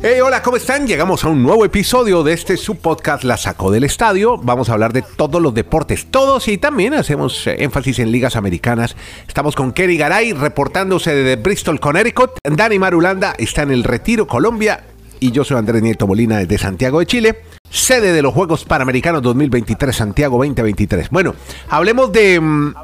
Hey, 0.00 0.20
hola, 0.20 0.42
¿cómo 0.42 0.56
están? 0.56 0.86
Llegamos 0.86 1.24
a 1.24 1.28
un 1.28 1.42
nuevo 1.42 1.64
episodio 1.64 2.22
de 2.22 2.32
este 2.32 2.56
subpodcast 2.56 3.24
La 3.24 3.36
Sacó 3.36 3.72
del 3.72 3.82
Estadio. 3.82 4.38
Vamos 4.38 4.68
a 4.68 4.74
hablar 4.74 4.92
de 4.92 5.02
todos 5.02 5.42
los 5.42 5.52
deportes, 5.52 6.06
todos 6.08 6.46
y 6.46 6.56
también 6.56 6.94
hacemos 6.94 7.44
eh, 7.48 7.56
énfasis 7.64 7.98
en 7.98 8.12
ligas 8.12 8.36
americanas. 8.36 8.94
Estamos 9.26 9.56
con 9.56 9.72
Kenny 9.72 9.96
Garay 9.96 10.34
reportándose 10.34 11.12
desde 11.12 11.34
Bristol, 11.42 11.80
Connecticut. 11.80 12.30
Dani 12.44 12.78
Marulanda 12.78 13.34
está 13.38 13.62
en 13.62 13.72
el 13.72 13.82
Retiro, 13.82 14.28
Colombia. 14.28 14.84
Y 15.18 15.32
yo 15.32 15.42
soy 15.42 15.56
Andrés 15.58 15.82
Nieto 15.82 16.06
Molina 16.06 16.38
desde 16.38 16.58
Santiago 16.58 17.00
de 17.00 17.06
Chile, 17.06 17.40
sede 17.68 18.12
de 18.12 18.22
los 18.22 18.32
Juegos 18.32 18.64
Panamericanos 18.64 19.20
2023, 19.22 19.96
Santiago 19.96 20.36
2023. 20.36 21.10
Bueno, 21.10 21.34
hablemos 21.70 22.12
de... 22.12 22.38
mm, 22.38 22.74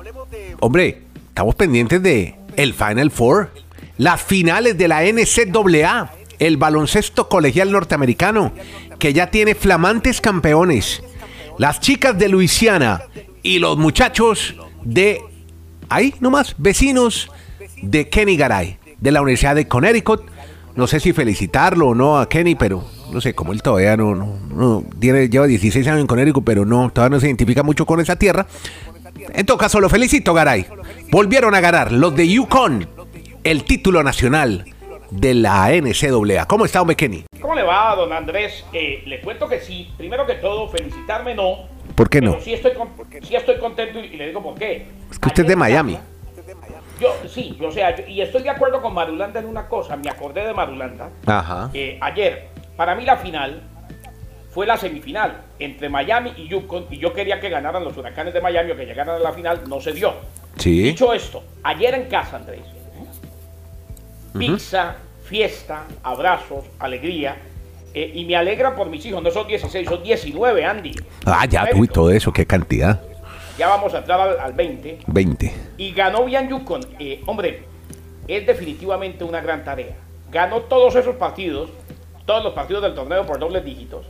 hombre, 0.58 1.02
estamos 1.28 1.54
pendientes 1.54 2.02
de 2.02 2.34
el 2.56 2.74
Final 2.74 3.12
Four, 3.12 3.50
las 3.98 4.20
finales 4.20 4.76
de 4.76 4.88
la 4.88 5.02
NCAA, 5.04 6.10
el 6.46 6.56
baloncesto 6.58 7.28
colegial 7.28 7.72
norteamericano, 7.72 8.52
que 8.98 9.12
ya 9.12 9.30
tiene 9.30 9.54
flamantes 9.54 10.20
campeones, 10.20 11.02
las 11.58 11.80
chicas 11.80 12.18
de 12.18 12.28
Luisiana 12.28 13.02
y 13.42 13.58
los 13.58 13.78
muchachos 13.78 14.54
de, 14.84 15.20
ahí 15.88 16.14
nomás, 16.20 16.54
vecinos 16.58 17.30
de 17.80 18.08
Kenny 18.08 18.36
Garay, 18.36 18.78
de 18.98 19.12
la 19.12 19.22
Universidad 19.22 19.54
de 19.54 19.68
Connecticut. 19.68 20.22
No 20.76 20.86
sé 20.86 21.00
si 21.00 21.12
felicitarlo 21.12 21.88
o 21.88 21.94
no 21.94 22.18
a 22.18 22.28
Kenny, 22.28 22.56
pero 22.56 22.84
no 23.12 23.20
sé, 23.20 23.34
como 23.34 23.52
él 23.52 23.62
todavía 23.62 23.96
no, 23.96 24.14
no, 24.14 24.84
tiene, 24.98 25.28
lleva 25.28 25.46
16 25.46 25.86
años 25.86 26.00
en 26.00 26.06
Connecticut, 26.06 26.44
pero 26.44 26.66
no, 26.66 26.90
todavía 26.90 27.16
no 27.16 27.20
se 27.20 27.26
identifica 27.26 27.62
mucho 27.62 27.86
con 27.86 28.00
esa 28.00 28.16
tierra. 28.16 28.46
En 29.32 29.46
todo 29.46 29.56
caso, 29.56 29.80
lo 29.80 29.88
felicito, 29.88 30.34
Garay. 30.34 30.66
Volvieron 31.10 31.54
a 31.54 31.60
ganar 31.60 31.92
los 31.92 32.14
de 32.16 32.28
Yukon 32.28 32.88
el 33.44 33.64
título 33.64 34.02
nacional 34.02 34.73
de 35.14 35.34
la 35.34 35.70
NCAA. 35.70 36.46
¿Cómo 36.46 36.64
está, 36.64 36.80
hombre, 36.80 36.96
Kenny? 36.96 37.24
¿Cómo 37.40 37.54
le 37.54 37.62
va, 37.62 37.94
don 37.94 38.12
Andrés? 38.12 38.64
Eh, 38.72 39.02
le 39.06 39.20
cuento 39.20 39.48
que 39.48 39.60
sí. 39.60 39.92
Primero 39.96 40.26
que 40.26 40.34
todo, 40.34 40.68
felicitarme 40.68 41.34
no. 41.34 41.68
¿Por 41.94 42.08
qué 42.10 42.20
no? 42.20 42.32
Pero 42.32 42.42
sí 42.42 42.54
estoy, 42.54 42.72
con- 42.72 42.88
sí 43.22 43.36
estoy 43.36 43.58
contento 43.58 44.00
y, 44.00 44.06
y 44.06 44.16
le 44.16 44.26
digo 44.28 44.42
por 44.42 44.54
qué. 44.56 44.88
Es 45.10 45.18
que 45.18 45.28
usted 45.28 45.42
es 45.44 45.48
de 45.50 45.56
Miami. 45.56 45.98
Yo, 47.00 47.12
sí, 47.28 47.56
o 47.62 47.70
sea, 47.70 47.94
yo- 47.96 48.06
y 48.06 48.20
estoy 48.20 48.42
de 48.42 48.50
acuerdo 48.50 48.80
con 48.82 48.94
Marulanda 48.94 49.38
en 49.40 49.46
una 49.46 49.68
cosa. 49.68 49.96
Me 49.96 50.10
acordé 50.10 50.44
de 50.46 50.52
Marulanda. 50.54 51.10
Ajá. 51.26 51.70
Eh, 51.74 51.98
ayer, 52.00 52.48
para 52.76 52.94
mí 52.94 53.04
la 53.04 53.16
final 53.18 53.62
fue 54.50 54.66
la 54.66 54.76
semifinal 54.76 55.42
entre 55.58 55.88
Miami 55.88 56.32
y 56.36 56.48
Yukon. 56.48 56.86
Y 56.90 56.98
yo 56.98 57.12
quería 57.12 57.38
que 57.40 57.50
ganaran 57.50 57.84
los 57.84 57.96
huracanes 57.96 58.34
de 58.34 58.40
Miami 58.40 58.72
o 58.72 58.76
que 58.76 58.86
llegaran 58.86 59.16
a 59.16 59.18
la 59.20 59.32
final. 59.32 59.62
No 59.68 59.80
se 59.80 59.92
dio. 59.92 60.14
Sí. 60.56 60.82
Dicho 60.82 61.12
esto, 61.12 61.42
ayer 61.62 61.94
en 61.94 62.04
casa, 62.08 62.36
Andrés, 62.36 62.60
pizza, 64.38 64.96
fiesta, 65.24 65.84
abrazos, 66.02 66.64
alegría. 66.78 67.36
eh, 67.94 68.10
y 68.14 68.24
me 68.24 68.34
alegra 68.36 68.74
por 68.74 68.88
mis 68.88 69.04
hijos, 69.06 69.22
no 69.22 69.30
son 69.30 69.46
16, 69.46 69.88
son 69.88 70.02
19, 70.02 70.64
Andy. 70.64 70.92
Ah, 71.24 71.46
ya, 71.46 71.68
tú 71.70 71.84
y 71.84 71.88
todo 71.88 72.10
eso, 72.10 72.32
qué 72.32 72.44
cantidad. 72.46 73.00
Ya 73.56 73.68
vamos 73.68 73.94
a 73.94 73.98
entrar 73.98 74.20
al, 74.20 74.38
al 74.40 74.52
20. 74.52 74.98
20. 75.06 75.54
Y 75.78 75.92
ganó 75.92 76.24
bien 76.24 76.48
Yukon. 76.48 76.80
Eh, 76.98 77.22
hombre, 77.26 77.62
es 78.26 78.44
definitivamente 78.46 79.22
una 79.22 79.40
gran 79.40 79.62
tarea. 79.64 79.94
Ganó 80.32 80.62
todos 80.62 80.96
esos 80.96 81.14
partidos, 81.16 81.70
todos 82.26 82.42
los 82.42 82.52
partidos 82.52 82.82
del 82.82 82.94
torneo 82.94 83.24
por 83.24 83.38
dobles 83.38 83.64
dígitos. 83.64 84.04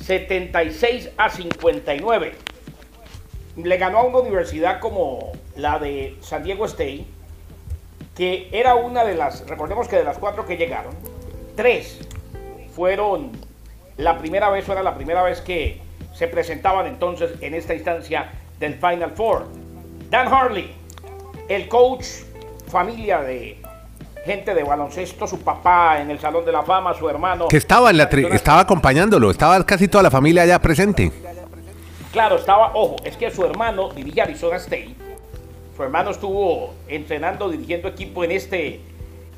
76 0.00 1.10
a 1.16 1.28
59. 1.30 2.32
Le 3.56 3.76
ganó 3.76 3.98
a 3.98 4.04
una 4.04 4.18
universidad 4.18 4.80
como 4.80 5.30
la 5.56 5.78
de 5.78 6.16
San 6.20 6.42
Diego 6.42 6.64
State, 6.66 7.04
que 8.18 8.48
era 8.52 8.74
una 8.74 9.04
de 9.04 9.14
las, 9.14 9.46
recordemos 9.48 9.88
que 9.88 9.96
de 9.96 10.04
las 10.04 10.18
cuatro 10.18 10.44
que 10.44 10.56
llegaron, 10.56 10.92
tres 11.56 12.00
fueron 12.74 13.30
la 13.96 14.18
primera 14.18 14.50
vez, 14.50 14.68
o 14.68 14.72
era 14.72 14.82
la 14.82 14.94
primera 14.96 15.22
vez 15.22 15.40
que 15.40 15.80
se 16.14 16.26
presentaban 16.26 16.86
entonces 16.86 17.30
en 17.40 17.54
esta 17.54 17.74
instancia 17.74 18.30
del 18.58 18.74
Final 18.74 19.12
Four. 19.12 19.46
Dan 20.10 20.26
Harley, 20.28 20.74
el 21.48 21.68
coach, 21.68 22.04
familia 22.68 23.20
de 23.20 23.62
gente 24.24 24.52
de 24.52 24.62
baloncesto, 24.64 25.26
su 25.28 25.40
papá 25.40 26.00
en 26.00 26.10
el 26.10 26.18
Salón 26.18 26.44
de 26.44 26.50
la 26.52 26.62
Fama, 26.64 26.92
su 26.94 27.08
hermano. 27.08 27.46
Que 27.48 27.56
estaba 27.56 27.90
en 27.90 27.98
la 27.98 28.10
tri- 28.10 28.32
estaba 28.34 28.60
acompañándolo, 28.60 29.30
estaba 29.30 29.64
casi 29.64 29.86
toda 29.86 30.02
la 30.02 30.10
familia 30.10 30.42
allá 30.42 30.58
presente. 30.60 31.12
Claro, 32.12 32.36
estaba, 32.36 32.72
ojo, 32.74 32.96
es 33.04 33.16
que 33.16 33.30
su 33.30 33.44
hermano 33.44 33.90
dirige 33.90 34.20
Arizona 34.22 34.56
State. 34.56 34.94
Su 35.78 35.84
hermano 35.84 36.10
estuvo 36.10 36.74
entrenando, 36.88 37.48
dirigiendo 37.48 37.86
equipo 37.86 38.24
en 38.24 38.32
este 38.32 38.80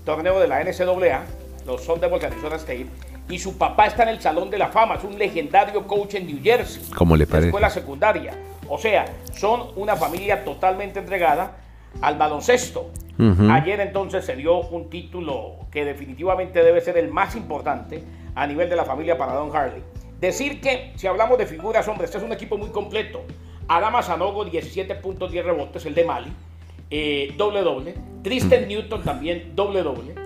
torneo 0.06 0.40
de 0.40 0.48
la 0.48 0.64
NCAA, 0.64 1.26
los 1.66 1.86
Devils 1.86 2.20
de 2.22 2.26
Arizona 2.28 2.56
State. 2.56 2.86
Y 3.28 3.38
su 3.38 3.58
papá 3.58 3.84
está 3.84 4.04
en 4.04 4.08
el 4.08 4.22
Salón 4.22 4.48
de 4.48 4.56
la 4.56 4.68
Fama, 4.68 4.94
es 4.94 5.04
un 5.04 5.18
legendario 5.18 5.86
coach 5.86 6.14
en 6.14 6.26
New 6.26 6.38
Jersey. 6.42 6.82
¿Cómo 6.96 7.14
le 7.14 7.26
parece? 7.26 7.48
escuela 7.48 7.68
secundaria. 7.68 8.32
O 8.70 8.78
sea, 8.78 9.04
son 9.34 9.68
una 9.76 9.96
familia 9.96 10.42
totalmente 10.42 10.98
entregada 10.98 11.58
al 12.00 12.16
baloncesto. 12.16 12.90
Ayer 13.50 13.78
entonces 13.80 14.24
se 14.24 14.34
dio 14.34 14.62
un 14.62 14.88
título 14.88 15.56
que 15.70 15.84
definitivamente 15.84 16.64
debe 16.64 16.80
ser 16.80 16.96
el 16.96 17.10
más 17.10 17.36
importante 17.36 18.02
a 18.34 18.46
nivel 18.46 18.70
de 18.70 18.76
la 18.76 18.86
familia 18.86 19.18
para 19.18 19.34
Don 19.34 19.54
Harley. 19.54 19.82
Decir 20.18 20.62
que, 20.62 20.94
si 20.96 21.06
hablamos 21.06 21.36
de 21.36 21.44
figuras, 21.44 21.86
hombre, 21.86 22.06
este 22.06 22.16
es 22.16 22.24
un 22.24 22.32
equipo 22.32 22.56
muy 22.56 22.70
completo. 22.70 23.24
Adama 23.70 24.02
Sanogo, 24.02 24.44
17 24.44 24.96
puntos, 24.96 25.30
10 25.30 25.44
rebotes, 25.44 25.86
el 25.86 25.94
de 25.94 26.04
Mali, 26.04 26.32
eh, 26.90 27.32
doble 27.36 27.62
doble. 27.62 27.94
Tristan 28.24 28.66
Newton 28.66 29.04
también 29.04 29.52
doble 29.54 29.84
doble. 29.84 30.16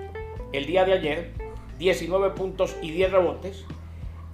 El 0.55 0.65
día 0.65 0.87
de 0.87 0.95
ayer, 0.95 1.33
19 1.79 2.31
puntos 2.31 2.75
y 2.81 2.91
10 2.91 3.13
rebotes 3.13 3.67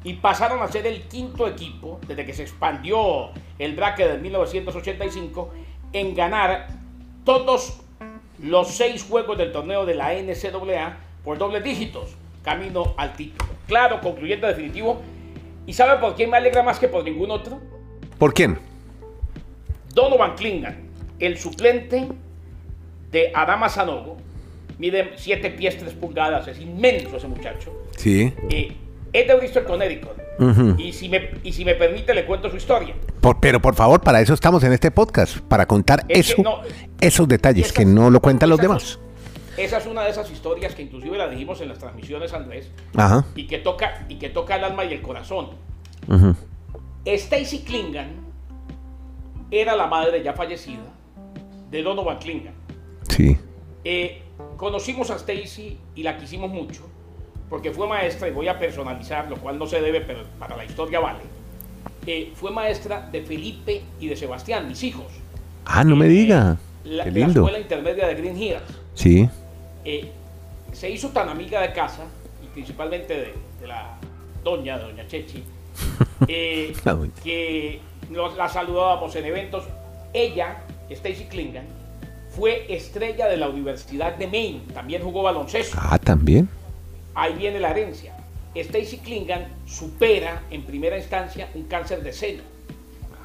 y 0.05 0.13
pasaron 0.15 0.63
a 0.63 0.69
ser 0.69 0.87
el 0.87 1.03
quinto 1.09 1.49
equipo 1.49 1.99
desde 2.07 2.25
que 2.25 2.33
se 2.33 2.43
expandió 2.43 3.31
el 3.59 3.75
bracket 3.75 4.13
de 4.13 4.19
1985 4.19 5.51
en 5.93 6.15
ganar 6.15 6.69
todos 7.25 7.81
los 8.39 8.69
seis 8.69 9.03
juegos 9.03 9.37
del 9.37 9.51
torneo 9.51 9.87
de 9.87 9.97
la 9.97 10.13
NCAA 10.15 10.99
por 11.25 11.37
dobles 11.37 11.65
dígitos, 11.65 12.15
camino 12.45 12.95
al 12.97 13.15
título. 13.15 13.51
Claro, 13.67 14.01
concluyendo 14.01 14.47
definitivo. 14.47 15.03
¿Y 15.67 15.73
sabe 15.73 16.01
por 16.01 16.15
quién 16.15 16.31
me 16.31 16.37
alegra 16.37 16.63
más 16.63 16.79
que 16.79 16.87
por 16.87 17.03
ningún 17.03 17.33
otro? 17.33 17.59
¿Por 18.17 18.33
quién? 18.33 18.70
Donovan 19.95 20.35
Klingan, 20.37 20.77
el 21.19 21.39
suplente 21.39 22.09
de 23.11 23.33
Adama 23.35 23.69
Sanogo, 23.69 24.17
mide 24.79 25.13
7 25.17 25.51
pies 25.51 25.79
3 25.79 25.93
pulgadas, 25.95 26.47
es 26.49 26.61
inmenso 26.61 27.17
ese 27.17 27.27
muchacho. 27.29 27.73
Sí. 27.97 28.33
Eh, 28.51 28.73
es 29.13 29.27
de 29.27 29.35
Bristol, 29.35 29.65
Connecticut. 29.65 30.13
Ujú. 30.39 30.75
y, 30.79 30.91
si 30.95 31.11
me, 31.11 31.33
y 31.45 31.53
si 31.53 31.67
me 31.67 31.75
permite, 31.75 32.15
le 32.15 32.25
cuento 32.25 32.49
su 32.49 32.57
historia. 32.57 32.95
Por- 33.21 33.41
pero 33.41 33.61
por 33.61 33.75
favor, 33.75 34.01
para 34.01 34.23
eso 34.23 34.33
estamos 34.33 34.65
en 34.65 34.73
este 34.73 34.91
podcast, 34.91 35.37
para 35.41 35.67
contar 35.67 36.01
Es 36.09 36.29
que 36.29 36.41
eso, 36.41 36.43
no- 36.43 36.61
esos 36.99 37.29
detalles 37.29 37.75
que 37.75 37.85
no 37.85 38.09
lo 38.09 38.21
cuentan 38.23 38.49
los 38.49 38.59
demás. 38.59 38.99
Esa 39.59 39.77
es 39.77 39.85
una 39.87 40.03
de 40.05 40.11
esas 40.13 40.31
historias 40.31 40.75
que 40.75 40.81
inclusive 40.83 41.19
la 41.19 41.29
dijimos 41.29 41.61
en 41.61 41.69
las 41.69 41.79
transmisiones, 41.79 42.33
Andrés, 42.33 42.71
Ajá. 42.97 43.27
y 43.35 43.47
que 43.47 43.59
toca, 43.59 44.07
y 44.09 44.15
que 44.15 44.31
toca 44.31 44.57
el 44.57 44.65
alma 44.65 44.87
y 44.87 44.95
el 44.95 45.03
corazón. 45.03 45.49
Ujú. 46.09 46.35
Stacy 47.05 47.59
Klingan 47.59 48.30
era 49.51 49.77
la 49.77 49.87
madre 49.87 50.23
ya 50.23 50.33
fallecida 50.33 50.83
de 51.71 51.83
Donovan 51.83 52.19
Klingan. 52.19 52.55
Sí. 53.09 53.37
Eh, 53.85 54.23
conocimos 54.57 55.11
a 55.11 55.17
Stacy 55.17 55.79
y 55.95 56.03
la 56.03 56.17
quisimos 56.17 56.51
mucho 56.51 56.89
porque 57.51 57.73
fue 57.73 57.89
maestra, 57.89 58.29
y 58.29 58.31
voy 58.31 58.47
a 58.47 58.59
personalizar, 58.59 59.29
lo 59.29 59.37
cual 59.37 59.59
no 59.59 59.67
se 59.67 59.81
debe, 59.81 60.01
pero 60.01 60.23
para 60.39 60.57
la 60.57 60.65
historia 60.65 61.01
vale. 61.01 61.19
Eh, 62.07 62.33
fue 62.37 62.53
maestra 62.53 63.09
de 63.11 63.23
Felipe 63.23 63.83
y 63.99 64.07
de 64.07 64.17
Sebastián, 64.17 64.69
mis 64.69 64.85
hijos. 64.85 65.07
Ah, 65.65 65.83
no 65.83 65.97
me 65.97 66.07
diga. 66.07 66.57
La, 66.85 67.05
Qué 67.05 67.11
de 67.11 67.21
la 67.21 67.27
lindo. 67.27 67.41
escuela 67.41 67.59
intermedia 67.59 68.07
de 68.07 68.15
Green 68.15 68.41
Hills. 68.41 68.63
Sí. 68.95 69.29
Eh, 69.85 70.13
se 70.73 70.89
hizo 70.89 71.09
tan 71.09 71.29
amiga 71.29 71.61
de 71.61 71.73
casa, 71.73 72.05
y 72.43 72.47
principalmente 72.55 73.15
de, 73.15 73.35
de 73.61 73.67
la 73.67 73.99
doña, 74.45 74.79
de 74.79 74.85
doña 74.85 75.07
Chechi, 75.09 75.43
eh, 76.29 76.73
que 77.25 77.81
nos- 78.11 78.37
la 78.37 78.49
saludábamos 78.49 79.15
en 79.17 79.25
eventos. 79.25 79.65
Ella, 80.13 80.59
Stacy 80.91 81.25
Klingan, 81.25 81.65
fue 82.31 82.67
estrella 82.75 83.27
de 83.29 83.37
la 83.37 83.49
Universidad 83.49 84.15
de 84.17 84.27
Maine, 84.27 84.61
también 84.75 85.03
jugó 85.03 85.23
baloncesto. 85.23 85.77
Ah, 85.81 85.99
también. 85.99 86.49
Ahí 87.15 87.35
viene 87.35 87.59
la 87.61 87.71
herencia. 87.71 88.15
Stacy 88.55 88.99
Klingan 88.99 89.47
supera 89.67 90.43
en 90.51 90.63
primera 90.65 90.97
instancia 90.99 91.49
un 91.55 91.65
cáncer 91.65 92.03
de 92.03 92.13
seno. 92.13 92.43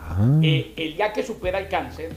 Ah, 0.08 0.40
Eh, 0.44 0.74
el 0.78 0.96
día 0.96 1.12
que 1.14 1.24
supera 1.24 1.58
el 1.60 1.68
cáncer, 1.68 2.12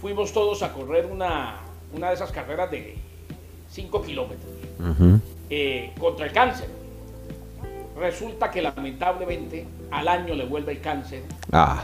fuimos 0.00 0.32
todos 0.32 0.62
a 0.62 0.72
correr 0.72 1.06
una, 1.06 1.60
una 1.94 2.08
de 2.08 2.14
esas 2.14 2.30
carreras 2.32 2.70
de 2.70 2.96
5 3.70 4.02
kilómetros 4.02 4.50
eh, 5.50 5.92
contra 5.98 6.26
el 6.26 6.32
cáncer. 6.32 6.68
Resulta 7.96 8.50
que 8.50 8.60
lamentablemente 8.60 9.66
al 9.90 10.08
año 10.08 10.34
le 10.34 10.44
vuelve 10.44 10.72
el 10.72 10.80
cáncer. 10.80 11.22
Ah, 11.52 11.82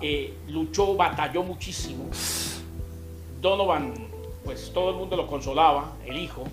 eh, 0.00 0.32
luchó, 0.48 0.94
batalló 0.96 1.42
muchísimo. 1.42 2.08
Donovan, 3.40 3.92
pues 4.44 4.72
todo 4.72 4.90
el 4.90 4.96
mundo 4.96 5.16
lo 5.16 5.26
consolaba, 5.26 5.92
el 6.06 6.18
hijo. 6.18 6.44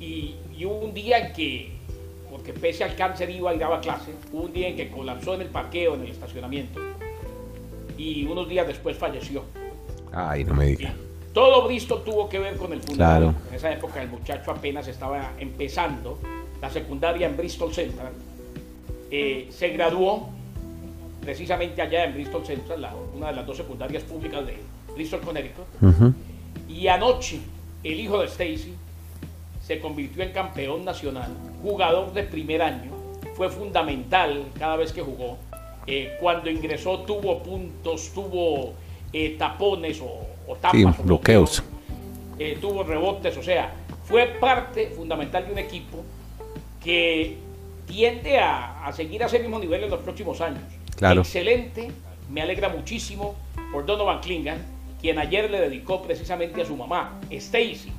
Y, 0.00 0.36
hubo 0.64 0.80
un 0.80 0.92
día 0.92 1.18
en 1.18 1.32
que, 1.32 1.72
porque 2.30 2.52
pese 2.52 2.84
al 2.84 2.94
cáncer 2.94 3.30
iba 3.30 3.54
y 3.54 3.58
daba 3.58 3.80
clase, 3.80 4.12
hubo 4.32 4.42
un 4.42 4.52
día 4.52 4.68
en 4.68 4.76
que 4.76 4.90
colapsó 4.90 5.34
en 5.34 5.42
el 5.42 5.48
parqueo, 5.48 5.94
en 5.94 6.02
el 6.02 6.10
estacionamiento, 6.10 6.80
y 7.96 8.26
unos 8.26 8.48
días 8.48 8.66
después 8.66 8.96
falleció. 8.96 9.44
Ay, 10.12 10.44
no 10.44 10.54
me 10.54 10.66
diga. 10.66 10.92
Todo 11.32 11.66
Bristol 11.66 12.02
tuvo 12.04 12.28
que 12.28 12.38
ver 12.38 12.56
con 12.56 12.72
el 12.72 12.80
funeral. 12.82 13.34
En 13.48 13.54
esa 13.54 13.72
época 13.72 14.02
el 14.02 14.08
muchacho 14.08 14.50
apenas 14.50 14.88
estaba 14.88 15.32
empezando 15.38 16.18
la 16.60 16.70
secundaria 16.70 17.26
en 17.26 17.36
Bristol 17.36 17.72
Central. 17.72 18.12
Eh, 19.10 19.48
se 19.50 19.70
graduó 19.70 20.28
precisamente 21.20 21.82
allá 21.82 22.04
en 22.04 22.14
Bristol 22.14 22.44
Central, 22.44 22.86
una 23.14 23.28
de 23.28 23.36
las 23.36 23.46
dos 23.46 23.56
secundarias 23.56 24.02
públicas 24.04 24.44
de 24.46 24.56
Bristol, 24.94 25.20
Connecticut. 25.20 25.66
Y 26.68 26.86
anoche 26.88 27.40
el 27.82 28.00
hijo 28.00 28.18
de 28.18 28.26
Stacy 28.26 28.74
se 29.60 29.78
convirtió 29.80 30.22
en 30.22 30.32
campeón 30.32 30.84
nacional, 30.84 31.30
jugador 31.62 32.12
de 32.12 32.24
primer 32.24 32.62
año, 32.62 32.90
fue 33.34 33.48
fundamental 33.48 34.44
cada 34.58 34.76
vez 34.76 34.92
que 34.92 35.02
jugó. 35.02 35.38
Eh, 35.86 36.16
cuando 36.20 36.50
ingresó 36.50 37.00
tuvo 37.00 37.42
puntos, 37.42 38.12
tuvo 38.12 38.74
eh, 39.12 39.36
tapones 39.38 40.00
o, 40.00 40.56
tapas. 40.56 41.04
bloqueos. 41.04 41.62
Eh, 42.38 42.58
tuvo 42.60 42.82
rebotes, 42.82 43.36
o 43.36 43.42
sea, 43.42 43.72
fue 44.04 44.26
parte 44.40 44.88
fundamental 44.90 45.46
de 45.46 45.52
un 45.52 45.58
equipo 45.58 46.04
que 46.82 47.36
tiende 47.86 48.38
a, 48.38 48.90
seguir 48.92 49.22
a 49.22 49.26
ese 49.26 49.38
mismo 49.38 49.58
nivel 49.58 49.84
en 49.84 49.90
los 49.90 50.00
próximos 50.00 50.40
años. 50.40 50.62
Claro. 50.96 51.20
Excelente, 51.20 51.90
me 52.30 52.42
alegra 52.42 52.68
muchísimo 52.68 53.34
por 53.72 53.86
Donovan 53.86 54.20
Klingan, 54.20 54.58
quien 55.00 55.18
ayer 55.18 55.50
le 55.50 55.60
dedicó 55.60 56.02
precisamente 56.02 56.62
a 56.62 56.64
su 56.64 56.76
mamá, 56.76 57.20
Stacy, 57.30 57.90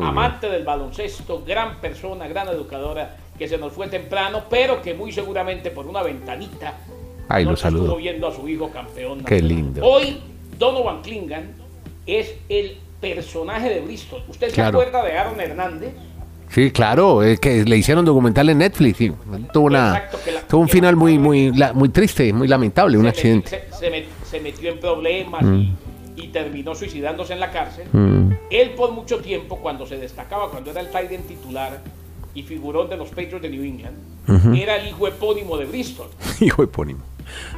amante 0.00 0.48
del 0.48 0.64
baloncesto, 0.64 1.42
gran 1.44 1.80
persona, 1.80 2.28
gran 2.28 2.48
educadora, 2.48 3.16
que 3.38 3.48
se 3.48 3.58
nos 3.58 3.72
fue 3.72 3.88
temprano, 3.88 4.44
pero 4.48 4.82
que 4.82 4.94
muy 4.94 5.12
seguramente 5.12 5.70
por 5.70 5.86
una 5.86 6.02
ventanita 6.02 6.74
Ay, 7.28 7.44
lo 7.44 7.56
saludo. 7.56 7.84
estuvo 7.84 7.96
viendo 7.98 8.26
a 8.26 8.34
su 8.34 8.48
hijo 8.48 8.70
campeón. 8.70 9.24
Qué 9.24 9.40
lindo. 9.40 9.84
Hoy 9.84 10.20
Donovan 10.58 11.00
Klingan 11.00 11.54
es 12.06 12.34
el 12.48 12.76
personaje 13.00 13.70
de 13.70 13.80
Bristol. 13.80 14.22
¿Usted 14.28 14.50
se 14.50 14.60
acuerda 14.60 15.04
de 15.04 15.16
Aaron 15.16 15.40
Hernández? 15.40 15.94
Sí, 16.50 16.72
claro, 16.72 17.22
es 17.22 17.38
que 17.38 17.64
le 17.64 17.76
hicieron 17.76 18.04
documental 18.04 18.48
en 18.48 18.58
Netflix 18.58 19.00
y 19.00 19.12
tuvo, 19.52 19.66
una, 19.66 20.08
tuvo 20.48 20.62
un 20.62 20.68
final 20.68 20.96
muy, 20.96 21.16
muy, 21.16 21.52
muy 21.74 21.88
triste, 21.90 22.32
muy 22.32 22.48
lamentable, 22.48 22.98
un 22.98 23.06
accidente. 23.06 23.68
Se, 23.78 24.40
metió 24.40 24.70
en 24.70 24.80
problemas 24.80 25.42
mm. 25.42 25.62
y, 26.16 26.28
terminó 26.28 26.74
suicidándose 26.74 27.34
en 27.34 27.40
la 27.40 27.50
cárcel. 27.50 27.86
Mm. 27.92 28.32
Él 28.50 28.70
por 28.70 28.90
mucho 28.90 29.18
tiempo, 29.18 29.58
cuando 29.58 29.86
se 29.86 29.96
destacaba, 29.96 30.50
cuando 30.50 30.72
era 30.72 30.80
el 30.80 30.88
Titan 30.88 31.22
titular 31.22 31.80
y 32.34 32.42
figurón 32.42 32.88
de 32.88 32.96
los 32.96 33.10
Patriots 33.10 33.42
de 33.42 33.50
New 33.50 33.62
England, 33.62 33.96
era 34.56 34.76
el 34.76 34.88
hijo 34.88 35.06
epónimo 35.06 35.56
de 35.56 35.66
Bristol. 35.66 36.08
hijo 36.40 36.64
epónimo. 36.64 37.00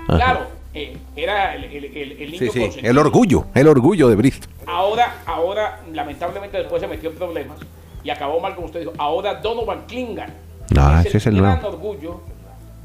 Claro, 0.07 0.47
eh, 0.75 0.99
era 1.17 1.55
el, 1.55 1.65
el, 1.65 1.85
el, 2.13 2.31
niño 2.31 2.53
sí, 2.53 2.71
sí. 2.73 2.81
El 2.83 2.99
orgullo, 2.99 3.47
el 3.55 3.69
orgullo 3.69 4.09
de 4.11 4.17
Bristol. 4.17 4.51
Ahora, 4.67 5.23
ahora, 5.25 5.81
lamentablemente 5.93 6.59
después 6.59 6.81
se 6.83 6.89
metió 6.89 7.11
en 7.11 7.17
problemas 7.17 7.59
y 8.05 8.11
acabó 8.11 8.41
mal, 8.41 8.55
como 8.55 8.67
usted 8.67 8.81
dijo. 8.81 8.93
Ahora 8.99 9.35
Donovan 9.35 9.87
Klingan 9.87 10.35
ah, 10.77 11.03
es 11.05 11.27
el, 11.27 11.37
gran 11.37 11.65
orgullo 11.65 12.21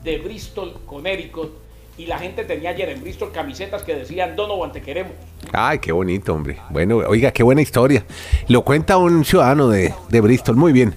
de 0.03 0.17
Bristol, 0.19 0.73
Connecticut. 0.85 1.67
Y 1.97 2.05
la 2.05 2.19
gente 2.19 2.43
tenía 2.43 2.69
ayer 2.69 2.89
en 2.89 3.01
Bristol 3.01 3.31
camisetas 3.31 3.81
que 3.81 3.95
decían 3.95 4.35
Donovan, 4.35 4.71
te 4.71 4.81
queremos. 4.81 5.13
Ay, 5.51 5.79
qué 5.79 5.91
bonito, 5.91 6.31
hombre. 6.33 6.59
Bueno, 6.69 6.97
oiga, 6.97 7.31
qué 7.31 7.41
buena 7.41 7.61
historia. 7.61 8.05
Lo 8.47 8.61
cuenta 8.61 8.97
un 8.97 9.25
ciudadano 9.25 9.67
de, 9.67 9.93
de 10.09 10.21
Bristol. 10.21 10.55
Muy 10.55 10.73
bien. 10.73 10.93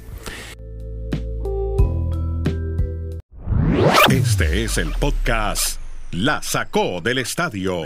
Este 4.11 4.65
es 4.65 4.77
el 4.77 4.91
podcast 4.91 5.81
La 6.11 6.43
Sacó 6.43 7.01
del 7.01 7.19
Estadio 7.19 7.85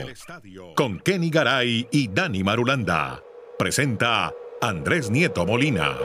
con 0.75 0.99
Kenny 0.99 1.31
Garay 1.31 1.87
y 1.93 2.09
Dani 2.09 2.43
Marulanda. 2.43 3.23
Presenta 3.59 4.33
Andrés 4.69 5.11
Nieto 5.11 5.45
Molina. 5.45 5.97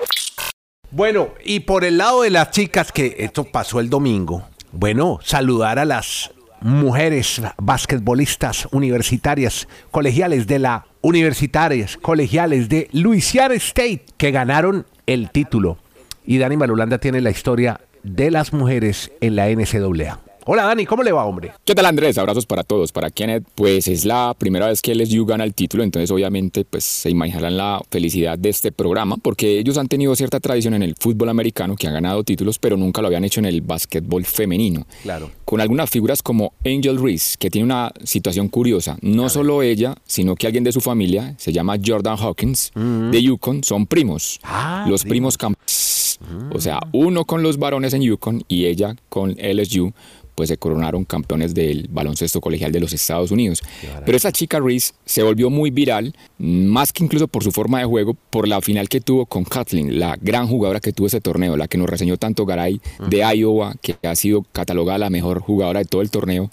Bueno, 0.91 1.29
y 1.45 1.61
por 1.61 1.85
el 1.85 1.97
lado 1.97 2.23
de 2.23 2.29
las 2.29 2.51
chicas, 2.51 2.91
que 2.91 3.15
esto 3.19 3.45
pasó 3.45 3.79
el 3.79 3.89
domingo, 3.89 4.47
bueno, 4.71 5.19
saludar 5.23 5.79
a 5.79 5.85
las 5.85 6.31
mujeres 6.61 7.41
basquetbolistas 7.57 8.67
universitarias, 8.71 9.67
colegiales 9.91 10.45
de 10.47 10.59
la 10.59 10.85
universitarias, 11.01 11.95
colegiales 11.95 12.67
de 12.67 12.89
Louisiana 12.91 13.53
State, 13.55 14.05
que 14.17 14.31
ganaron 14.31 14.85
el 15.05 15.29
título. 15.29 15.77
Y 16.25 16.37
Dani 16.37 16.57
Marulanda 16.57 16.97
tiene 16.97 17.21
la 17.21 17.29
historia 17.29 17.79
de 18.03 18.29
las 18.29 18.51
mujeres 18.51 19.11
en 19.21 19.35
la 19.35 19.47
NCAA. 19.47 20.28
Hola 20.51 20.63
Dani, 20.63 20.87
¿cómo 20.87 21.03
le 21.03 21.11
va, 21.11 21.25
hombre? 21.25 21.51
¿Qué 21.63 21.75
tal 21.75 21.85
Andrés? 21.85 22.17
Abrazos 22.17 22.47
para 22.47 22.63
todos. 22.63 22.91
Para 22.91 23.11
Kenneth, 23.11 23.43
pues 23.53 23.87
es 23.87 24.03
la 24.03 24.33
primera 24.35 24.65
vez 24.65 24.81
que 24.81 24.95
LSU 24.95 25.23
gana 25.23 25.43
el 25.43 25.53
título, 25.53 25.83
entonces 25.83 26.09
obviamente 26.09 26.65
pues 26.65 26.83
se 26.83 27.11
imaginarán 27.11 27.55
la 27.55 27.79
felicidad 27.91 28.35
de 28.35 28.49
este 28.49 28.71
programa, 28.71 29.17
porque 29.17 29.59
ellos 29.59 29.77
han 29.77 29.87
tenido 29.87 30.15
cierta 30.15 30.39
tradición 30.39 30.73
en 30.73 30.81
el 30.81 30.95
fútbol 30.99 31.29
americano, 31.29 31.75
que 31.75 31.85
han 31.85 31.93
ganado 31.93 32.23
títulos, 32.23 32.57
pero 32.57 32.77
nunca 32.77 32.99
lo 32.99 33.09
habían 33.09 33.25
hecho 33.25 33.39
en 33.39 33.45
el 33.45 33.61
básquetbol 33.61 34.25
femenino. 34.25 34.87
Claro. 35.03 35.29
Con 35.45 35.61
algunas 35.61 35.87
figuras 35.91 36.23
como 36.23 36.53
Angel 36.65 36.99
Reese, 36.99 37.35
que 37.37 37.51
tiene 37.51 37.65
una 37.65 37.91
situación 38.03 38.47
curiosa. 38.47 38.97
No 39.01 39.29
solo 39.29 39.61
ella, 39.61 39.97
sino 40.07 40.35
que 40.35 40.47
alguien 40.47 40.63
de 40.63 40.71
su 40.71 40.81
familia, 40.81 41.35
se 41.37 41.53
llama 41.53 41.75
Jordan 41.85 42.17
Hawkins, 42.17 42.71
mm. 42.73 43.11
de 43.11 43.21
Yukon, 43.21 43.63
son 43.63 43.85
primos. 43.85 44.39
Ah, 44.41 44.87
los 44.89 45.03
primos 45.03 45.37
campeones. 45.37 46.17
O 46.51 46.59
sea, 46.59 46.79
uno 46.91 47.23
con 47.23 47.43
los 47.43 47.57
varones 47.57 47.93
en 47.93 48.01
Yukon 48.01 48.43
y 48.47 48.65
ella 48.65 48.95
con 49.07 49.37
LSU 49.39 49.93
pues 50.39 50.47
se 50.47 50.55
coronaron 50.55 51.03
campeones 51.03 51.53
del 51.53 51.89
baloncesto 51.91 52.39
colegial 52.39 52.71
de 52.71 52.79
los 52.79 52.93
Estados 52.93 53.29
Unidos. 53.29 53.61
Pero 54.05 54.15
esa 54.15 54.31
chica 54.31 54.57
Reese 54.57 54.93
se 55.03 55.21
volvió 55.21 55.49
muy 55.49 55.69
viral, 55.69 56.15
más 56.37 56.93
que 56.93 57.03
incluso 57.03 57.27
por 57.27 57.43
su 57.43 57.51
forma 57.51 57.79
de 57.79 57.83
juego, 57.83 58.15
por 58.29 58.47
la 58.47 58.61
final 58.61 58.87
que 58.87 59.01
tuvo 59.01 59.25
con 59.25 59.43
Kathleen, 59.43 59.99
la 59.99 60.17
gran 60.21 60.47
jugadora 60.47 60.79
que 60.79 60.93
tuvo 60.93 61.07
ese 61.07 61.19
torneo, 61.19 61.57
la 61.57 61.67
que 61.67 61.77
nos 61.77 61.89
reseñó 61.89 62.15
tanto 62.15 62.45
Garay 62.45 62.79
de 63.09 63.17
Iowa, 63.35 63.75
que 63.81 63.97
ha 64.01 64.15
sido 64.15 64.45
catalogada 64.53 64.97
la 64.97 65.09
mejor 65.09 65.41
jugadora 65.41 65.81
de 65.81 65.85
todo 65.85 66.01
el 66.01 66.09
torneo, 66.09 66.49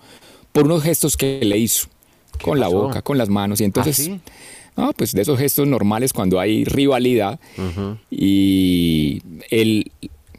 por 0.51 0.65
unos 0.65 0.83
gestos 0.83 1.17
que 1.17 1.45
le 1.45 1.57
hizo, 1.57 1.87
con 2.43 2.59
la 2.59 2.67
boca, 2.67 3.03
con 3.03 3.19
las 3.19 3.29
manos, 3.29 3.61
y 3.61 3.65
entonces... 3.65 4.11
¿Ah, 4.79 4.91
pues 4.95 5.13
de 5.13 5.23
esos 5.23 5.39
gestos 5.39 5.67
normales 5.67 6.13
cuando 6.13 6.39
hay 6.39 6.67
rivalidad. 6.67 7.41
Y 8.11 9.23
el, 9.49 9.91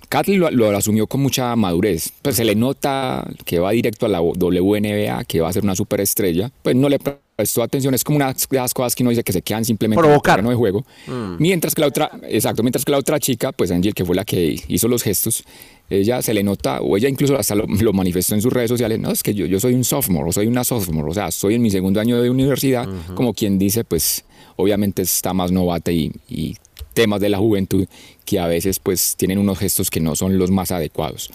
Kathleen 0.09 0.39
lo, 0.39 0.77
asumió 0.77 1.07
con 1.07 1.21
mucha 1.21 1.55
madurez. 1.55 2.11
Pues 2.21 2.35
se 2.35 2.45
le 2.45 2.55
nota 2.55 3.27
que 3.45 3.59
va 3.59 3.71
directo 3.71 4.05
a 4.05 4.09
la 4.09 4.21
WNBA, 4.21 5.23
que 5.25 5.41
va 5.41 5.49
a 5.49 5.53
ser 5.53 5.63
una 5.63 5.75
superestrella. 5.75 6.51
Pues 6.63 6.75
no 6.75 6.89
le 6.89 6.99
prestó 6.99 7.61
atención. 7.61 7.93
Es 7.93 8.03
como 8.03 8.15
una 8.15 8.33
de 8.33 8.57
las 8.57 8.73
cosas 8.73 8.95
que 8.95 9.03
uno 9.03 9.09
dice 9.09 9.23
que 9.23 9.33
se 9.33 9.41
quedan 9.41 9.65
simplemente 9.65 10.03
en 10.05 10.39
el 10.39 10.45
de 10.45 10.55
juego. 10.55 10.85
Mm. 11.07 11.35
Mientras 11.39 11.75
que 11.75 11.81
la 11.81 11.87
otra, 11.87 12.11
exacto, 12.23 12.63
mientras 12.63 12.85
que 12.85 12.91
la 12.91 12.97
otra 12.97 13.19
chica, 13.19 13.51
pues 13.51 13.69
Angel, 13.71 13.93
que 13.93 14.05
fue 14.05 14.15
la 14.15 14.25
que 14.25 14.59
hizo 14.67 14.87
los 14.87 15.03
gestos, 15.03 15.43
ella 15.89 16.21
se 16.21 16.33
le 16.33 16.43
nota, 16.43 16.81
o 16.81 16.97
ella 16.97 17.09
incluso 17.09 17.37
hasta 17.37 17.55
lo, 17.55 17.93
manifestó 17.93 18.35
en 18.35 18.41
sus 18.41 18.51
redes 18.51 18.69
sociales, 18.69 18.99
no, 18.99 19.11
es 19.11 19.23
que 19.23 19.33
yo, 19.33 19.45
yo 19.45 19.59
soy 19.59 19.73
un 19.73 19.83
sophomore, 19.83 20.29
o 20.29 20.33
soy 20.33 20.47
una 20.47 20.63
sophomore, 20.63 21.11
o 21.11 21.13
sea, 21.13 21.31
soy 21.31 21.55
en 21.55 21.61
mi 21.61 21.69
segundo 21.69 22.01
año 22.01 22.21
de 22.21 22.29
universidad, 22.29 22.87
como 23.15 23.33
quien 23.33 23.57
dice, 23.57 23.85
pues 23.85 24.25
obviamente 24.57 25.01
está 25.01 25.33
más 25.33 25.51
novata 25.51 25.91
y, 25.91 26.11
y 26.27 26.57
temas 26.97 27.21
de 27.21 27.29
la 27.29 27.37
juventud 27.37 27.87
que 28.25 28.39
a 28.39 28.47
veces 28.47 28.79
pues 28.79 29.15
tienen 29.15 29.37
unos 29.37 29.59
gestos 29.59 29.91
que 29.91 29.99
no 29.99 30.15
son 30.15 30.39
los 30.39 30.49
más 30.49 30.71
adecuados. 30.71 31.29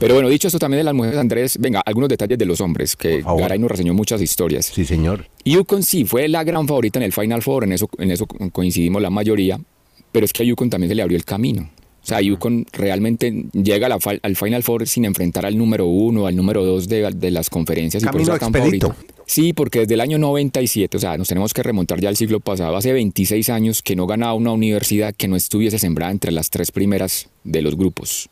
Pero 0.00 0.14
bueno, 0.14 0.30
dicho 0.30 0.48
esto 0.48 0.58
también 0.58 0.78
de 0.78 0.84
las 0.84 0.94
mujeres, 0.94 1.18
Andrés, 1.18 1.58
venga, 1.60 1.82
algunos 1.84 2.08
detalles 2.08 2.38
de 2.38 2.46
los 2.46 2.62
hombres, 2.62 2.96
que 2.96 3.22
Garay 3.22 3.58
nos 3.58 3.70
reseñó 3.70 3.92
muchas 3.92 4.22
historias. 4.22 4.64
Sí, 4.64 4.86
señor. 4.86 5.26
Yukon 5.44 5.82
sí 5.82 6.06
fue 6.06 6.26
la 6.26 6.42
gran 6.42 6.66
favorita 6.66 6.98
en 6.98 7.02
el 7.02 7.12
Final 7.12 7.42
Four, 7.42 7.64
en 7.64 7.72
eso, 7.72 7.90
en 7.98 8.10
eso 8.10 8.26
coincidimos 8.26 9.02
la 9.02 9.10
mayoría, 9.10 9.60
pero 10.10 10.24
es 10.24 10.32
que 10.32 10.42
a 10.42 10.46
Yukon 10.46 10.70
también 10.70 10.88
se 10.88 10.94
le 10.94 11.02
abrió 11.02 11.18
el 11.18 11.26
camino. 11.26 11.68
O 12.04 12.06
sea, 12.06 12.20
Yukon 12.20 12.66
realmente 12.70 13.46
llega 13.54 13.88
al 14.22 14.36
Final 14.36 14.62
Four 14.62 14.86
sin 14.86 15.06
enfrentar 15.06 15.46
al 15.46 15.56
número 15.56 15.86
uno, 15.86 16.26
al 16.26 16.36
número 16.36 16.62
dos 16.62 16.86
de, 16.86 17.10
de 17.10 17.30
las 17.30 17.48
conferencias. 17.48 18.02
Camino 18.02 18.22
y 18.22 18.26
por 18.26 18.36
eso 18.36 18.52
favorito. 18.52 18.94
Sí, 19.24 19.54
porque 19.54 19.80
desde 19.80 19.94
el 19.94 20.02
año 20.02 20.18
97, 20.18 20.98
o 20.98 21.00
sea, 21.00 21.16
nos 21.16 21.28
tenemos 21.28 21.54
que 21.54 21.62
remontar 21.62 21.98
ya 21.98 22.10
al 22.10 22.16
siglo 22.16 22.40
pasado, 22.40 22.76
hace 22.76 22.92
26 22.92 23.48
años 23.48 23.80
que 23.80 23.96
no 23.96 24.06
ganaba 24.06 24.34
una 24.34 24.52
universidad 24.52 25.14
que 25.14 25.28
no 25.28 25.36
estuviese 25.36 25.78
sembrada 25.78 26.12
entre 26.12 26.30
las 26.30 26.50
tres 26.50 26.70
primeras 26.70 27.28
de 27.42 27.62
los 27.62 27.74
grupos. 27.74 28.28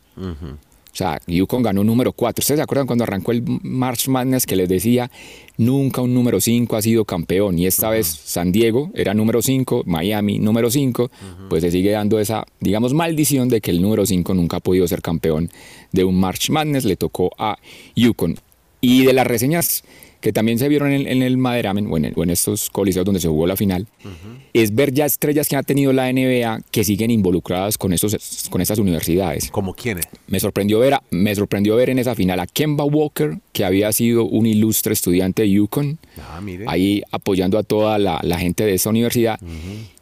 O 0.93 0.95
sea, 0.95 1.19
Yukon 1.25 1.63
ganó 1.63 1.83
número 1.83 2.13
4. 2.13 2.43
¿Ustedes 2.43 2.59
se 2.59 2.61
acuerdan 2.61 2.85
cuando 2.85 3.03
arrancó 3.03 3.31
el 3.31 3.43
March 3.63 4.07
Madness 4.09 4.45
que 4.45 4.55
les 4.55 4.69
decía, 4.69 5.09
nunca 5.57 6.01
un 6.01 6.13
número 6.13 6.39
5 6.39 6.75
ha 6.75 6.83
sido 6.83 7.03
campeón? 7.03 7.57
Y 7.57 7.65
esta 7.65 7.89
vez 7.89 8.05
San 8.05 8.51
Diego 8.51 8.91
era 8.93 9.15
número 9.15 9.41
5, 9.41 9.83
Miami 9.87 10.37
número 10.37 10.69
5, 10.69 11.09
pues 11.49 11.63
se 11.63 11.71
sigue 11.71 11.89
dando 11.89 12.19
esa, 12.19 12.45
digamos, 12.59 12.93
maldición 12.93 13.49
de 13.49 13.59
que 13.59 13.71
el 13.71 13.81
número 13.81 14.05
5 14.05 14.35
nunca 14.35 14.57
ha 14.57 14.59
podido 14.59 14.87
ser 14.87 15.01
campeón 15.01 15.49
de 15.91 16.03
un 16.03 16.19
March 16.19 16.51
Madness, 16.51 16.85
le 16.85 16.95
tocó 16.95 17.31
a 17.39 17.57
Yukon. 17.95 18.37
Y 18.79 19.03
de 19.03 19.13
las 19.13 19.25
reseñas 19.25 19.83
que 20.23 20.31
también 20.31 20.57
se 20.57 20.69
vieron 20.69 20.93
en, 20.93 21.21
el 21.21 21.35
Maderamen 21.35 21.85
o 21.91 21.97
en, 22.23 22.29
estos 22.29 22.69
coliseos 22.69 23.03
donde 23.05 23.19
se 23.19 23.27
jugó 23.27 23.45
la 23.45 23.57
final, 23.57 23.87
es 24.53 24.73
ver 24.73 24.93
ya 24.93 25.05
estrellas 25.05 25.49
que 25.49 25.57
ha 25.57 25.63
tenido 25.63 25.91
la 25.91 26.09
NBA 26.13 26.61
que 26.71 26.85
siguen 26.85 27.11
involucradas 27.11 27.77
con, 27.77 27.91
estos, 27.91 28.47
con 28.49 28.61
estas 28.61 28.79
universidades. 28.79 29.51
¿Como 29.51 29.73
quiénes? 29.73 30.05
Me 30.27 30.39
sorprendió, 30.39 30.79
ver 30.79 30.93
me 31.11 31.35
sorprendió 31.35 31.75
ver 31.75 31.89
en 31.89 31.99
esa 31.99 32.15
final 32.15 32.39
a 32.39 32.47
Kemba 32.47 32.85
Walker, 32.85 33.39
que 33.51 33.65
había 33.65 33.91
sido 33.91 34.23
un 34.23 34.45
ilustre 34.45 34.93
estudiante 34.93 35.41
de 35.41 35.51
Yukon, 35.51 35.99
ah, 36.17 36.39
ahí 36.67 37.03
apoyando 37.11 37.57
a 37.57 37.63
toda 37.63 37.99
la, 37.99 38.21
gente 38.39 38.63
de 38.63 38.75
esa 38.75 38.91
universidad. 38.91 39.37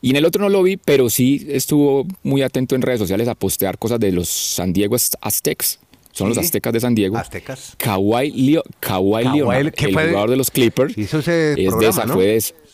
Y 0.03 0.11
en 0.11 0.17
el 0.17 0.25
otro 0.25 0.43
no 0.43 0.49
lo 0.49 0.61
vi, 0.61 0.77
pero 0.77 1.09
sí 1.09 1.47
estuvo 1.49 2.05
muy 2.21 2.43
atento 2.43 2.75
en 2.75 2.83
redes 2.83 2.99
sociales 2.99 3.27
a 3.27 3.33
postear 3.33 3.79
cosas 3.79 3.99
de 3.99 4.11
los 4.11 4.29
San 4.29 4.71
Diego 4.71 4.95
Aztecs 4.95 5.79
son 6.11 6.29
los 6.29 6.37
Aztecas 6.37 6.73
de 6.73 6.79
San 6.79 6.95
Diego. 6.95 7.17
Aztecas. 7.17 7.75
Kawhi, 7.77 8.31
Leo, 8.31 8.63
Kawhi, 8.79 9.23
Leonard, 9.23 9.73
el 9.77 9.93
jugador 9.93 10.29
de 10.29 10.37
los 10.37 10.51
Clippers. 10.51 10.97
Hizo 10.97 11.19
ese 11.19 11.53
es 11.53 11.69
programa, 11.69 11.79
de 11.79 11.89
esa, 11.89 12.05
¿no? 12.05 12.13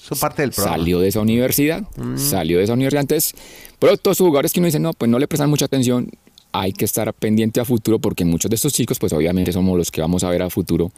fue 0.08 0.17
parte 0.17 0.41
del 0.41 0.51
programa. 0.51 0.77
Salió 0.77 1.00
de 1.00 1.08
esa 1.10 1.20
universidad, 1.20 1.84
mm. 1.98 2.17
salió 2.17 2.58
de 2.58 2.63
esa 2.63 2.74
universidad. 2.74 3.01
Entonces, 3.01 3.36
pero 3.79 3.98
todos 3.98 4.17
sus 4.17 4.27
jugadores 4.27 4.53
que 4.53 4.60
uno 4.60 4.67
dice, 4.67 4.79
no, 4.79 4.94
pues 4.94 5.10
no 5.10 5.20
le 5.20 5.27
prestan 5.27 5.50
mucha 5.50 5.65
atención, 5.65 6.10
hay 6.51 6.74
que 6.74 6.86
estar 6.86 7.13
pendiente 7.13 7.60
a 7.60 7.65
futuro 7.65 8.00
porque 8.00 8.25
muchos 8.25 8.50
de 8.50 8.56
estos 8.56 8.74
chicos, 8.74 8.98
pues 9.00 9.13
obviamente 9.13 9.51
somos 9.51 9.77
los 9.77 9.91
que 9.91 10.01
vamos 10.01 10.24
a 10.24 10.29
ver 10.29 10.41
a 10.41 10.50
futuro 10.50 10.91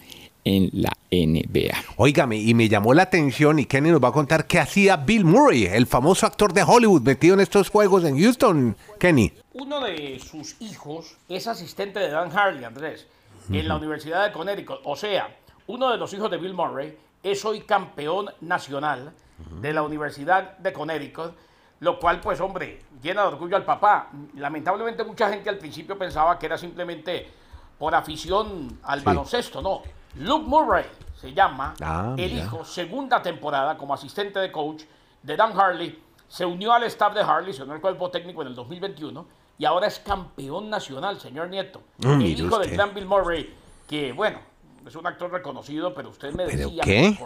en 0.45 0.69
la 0.71 0.91
NBA. 1.11 1.75
Óigame, 1.97 2.37
y 2.37 2.53
me 2.53 2.69
llamó 2.69 2.93
la 2.93 3.03
atención 3.03 3.59
y 3.59 3.65
Kenny 3.65 3.91
nos 3.91 4.01
va 4.01 4.09
a 4.09 4.11
contar 4.11 4.47
qué 4.47 4.59
hacía 4.59 4.97
Bill 4.97 5.25
Murray, 5.25 5.65
el 5.65 5.85
famoso 5.85 6.25
actor 6.25 6.53
de 6.53 6.63
Hollywood 6.63 7.01
metido 7.01 7.33
en 7.33 7.41
estos 7.41 7.69
juegos 7.69 8.03
en 8.05 8.19
Houston, 8.19 8.75
Kenny. 8.99 9.33
Uno 9.61 9.81
de 9.81 10.17
sus 10.19 10.55
hijos 10.61 11.17
es 11.27 11.45
asistente 11.45 11.99
de 11.99 12.09
Dan 12.09 12.31
Harley, 12.31 12.63
Andrés, 12.63 13.05
en 13.51 13.67
la 13.67 13.75
Universidad 13.75 14.25
de 14.25 14.31
Connecticut. 14.31 14.79
O 14.85 14.95
sea, 14.95 15.35
uno 15.67 15.91
de 15.91 15.97
los 15.97 16.13
hijos 16.13 16.31
de 16.31 16.37
Bill 16.37 16.53
Murray 16.53 16.97
es 17.21 17.43
hoy 17.43 17.61
campeón 17.61 18.29
nacional 18.39 19.11
de 19.59 19.73
la 19.73 19.81
Universidad 19.81 20.57
de 20.59 20.71
Connecticut, 20.71 21.33
lo 21.81 21.99
cual, 21.99 22.21
pues, 22.21 22.39
hombre, 22.39 22.83
llena 23.01 23.23
de 23.23 23.27
orgullo 23.27 23.57
al 23.57 23.65
papá. 23.65 24.07
Lamentablemente 24.35 25.03
mucha 25.03 25.29
gente 25.29 25.49
al 25.49 25.57
principio 25.57 25.97
pensaba 25.97 26.39
que 26.39 26.45
era 26.45 26.57
simplemente 26.57 27.29
por 27.77 27.93
afición 27.93 28.79
al 28.83 29.01
baloncesto, 29.01 29.61
no. 29.61 29.81
Luke 30.19 30.47
Murray 30.47 30.85
se 31.19 31.33
llama, 31.33 31.73
ah, 31.81 32.15
el 32.17 32.31
hijo, 32.31 32.63
segunda 32.63 33.21
temporada 33.21 33.77
como 33.77 33.93
asistente 33.93 34.39
de 34.39 34.53
coach 34.53 34.83
de 35.21 35.35
Dan 35.35 35.51
Harley, 35.59 36.01
se 36.29 36.45
unió 36.45 36.71
al 36.71 36.83
staff 36.83 37.13
de 37.13 37.21
Harley, 37.21 37.51
se 37.51 37.63
unió 37.63 37.73
al 37.73 37.81
cuerpo 37.81 38.09
técnico 38.09 38.41
en 38.41 38.47
el 38.47 38.55
2021 38.55 39.48
y 39.59 39.65
ahora 39.65 39.87
es 39.87 39.99
campeón 39.99 40.69
nacional, 40.69 41.19
señor 41.19 41.49
Nieto. 41.49 41.83
Ah, 42.03 42.13
el 42.13 42.39
hijo 42.39 42.57
de 42.59 42.75
Dan 42.75 42.93
Bill 42.95 43.05
Murray, 43.05 43.53
que 43.87 44.13
bueno, 44.13 44.39
es 44.87 44.95
un 44.95 45.05
actor 45.05 45.29
reconocido, 45.29 45.93
pero 45.93 46.09
usted 46.09 46.33
me 46.33 46.45
decía, 46.45 46.81
¿qué? 46.83 47.17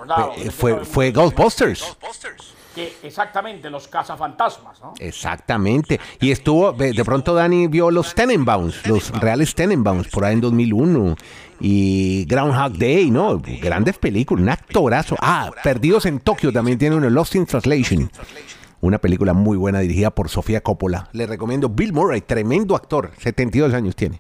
fue, 0.51 0.83
fue 0.83 1.11
Ghostbusters. 1.11 1.95
Que 2.73 2.97
exactamente, 3.03 3.69
los 3.69 3.87
cazafantasmas, 3.87 4.81
¿no? 4.81 4.95
Exactamente. 4.97 5.99
Y 6.19 6.31
estuvo, 6.31 6.73
de 6.73 7.05
pronto 7.05 7.35
Dani 7.35 7.67
vio 7.67 7.91
los 7.91 8.15
Tenenbaums, 8.15 8.87
los 8.87 9.11
reales 9.11 9.53
Tenenbaums, 9.53 10.07
por 10.07 10.25
ahí 10.25 10.33
en 10.33 10.41
2001 10.41 11.15
y 11.59 12.25
Groundhog 12.25 12.73
Day, 12.79 13.11
¿no? 13.11 13.39
Grandes 13.61 13.99
películas, 13.99 14.41
un 14.41 14.49
actorazo. 14.49 15.15
Ah, 15.21 15.51
Perdidos 15.63 16.07
en 16.07 16.19
Tokio 16.19 16.51
también 16.51 16.79
tiene 16.79 16.95
uno, 16.95 17.11
Lost 17.11 17.35
in 17.35 17.45
Translation. 17.45 18.09
Una 18.83 18.97
película 18.97 19.31
muy 19.31 19.55
buena 19.55 19.79
dirigida 19.79 20.09
por 20.09 20.27
Sofía 20.27 20.59
Coppola. 20.59 21.07
Le 21.13 21.25
recomiendo 21.25 21.69
Bill 21.69 21.93
Murray, 21.93 22.19
tremendo 22.19 22.75
actor, 22.75 23.11
72 23.17 23.73
años 23.73 23.95
tiene. 23.95 24.19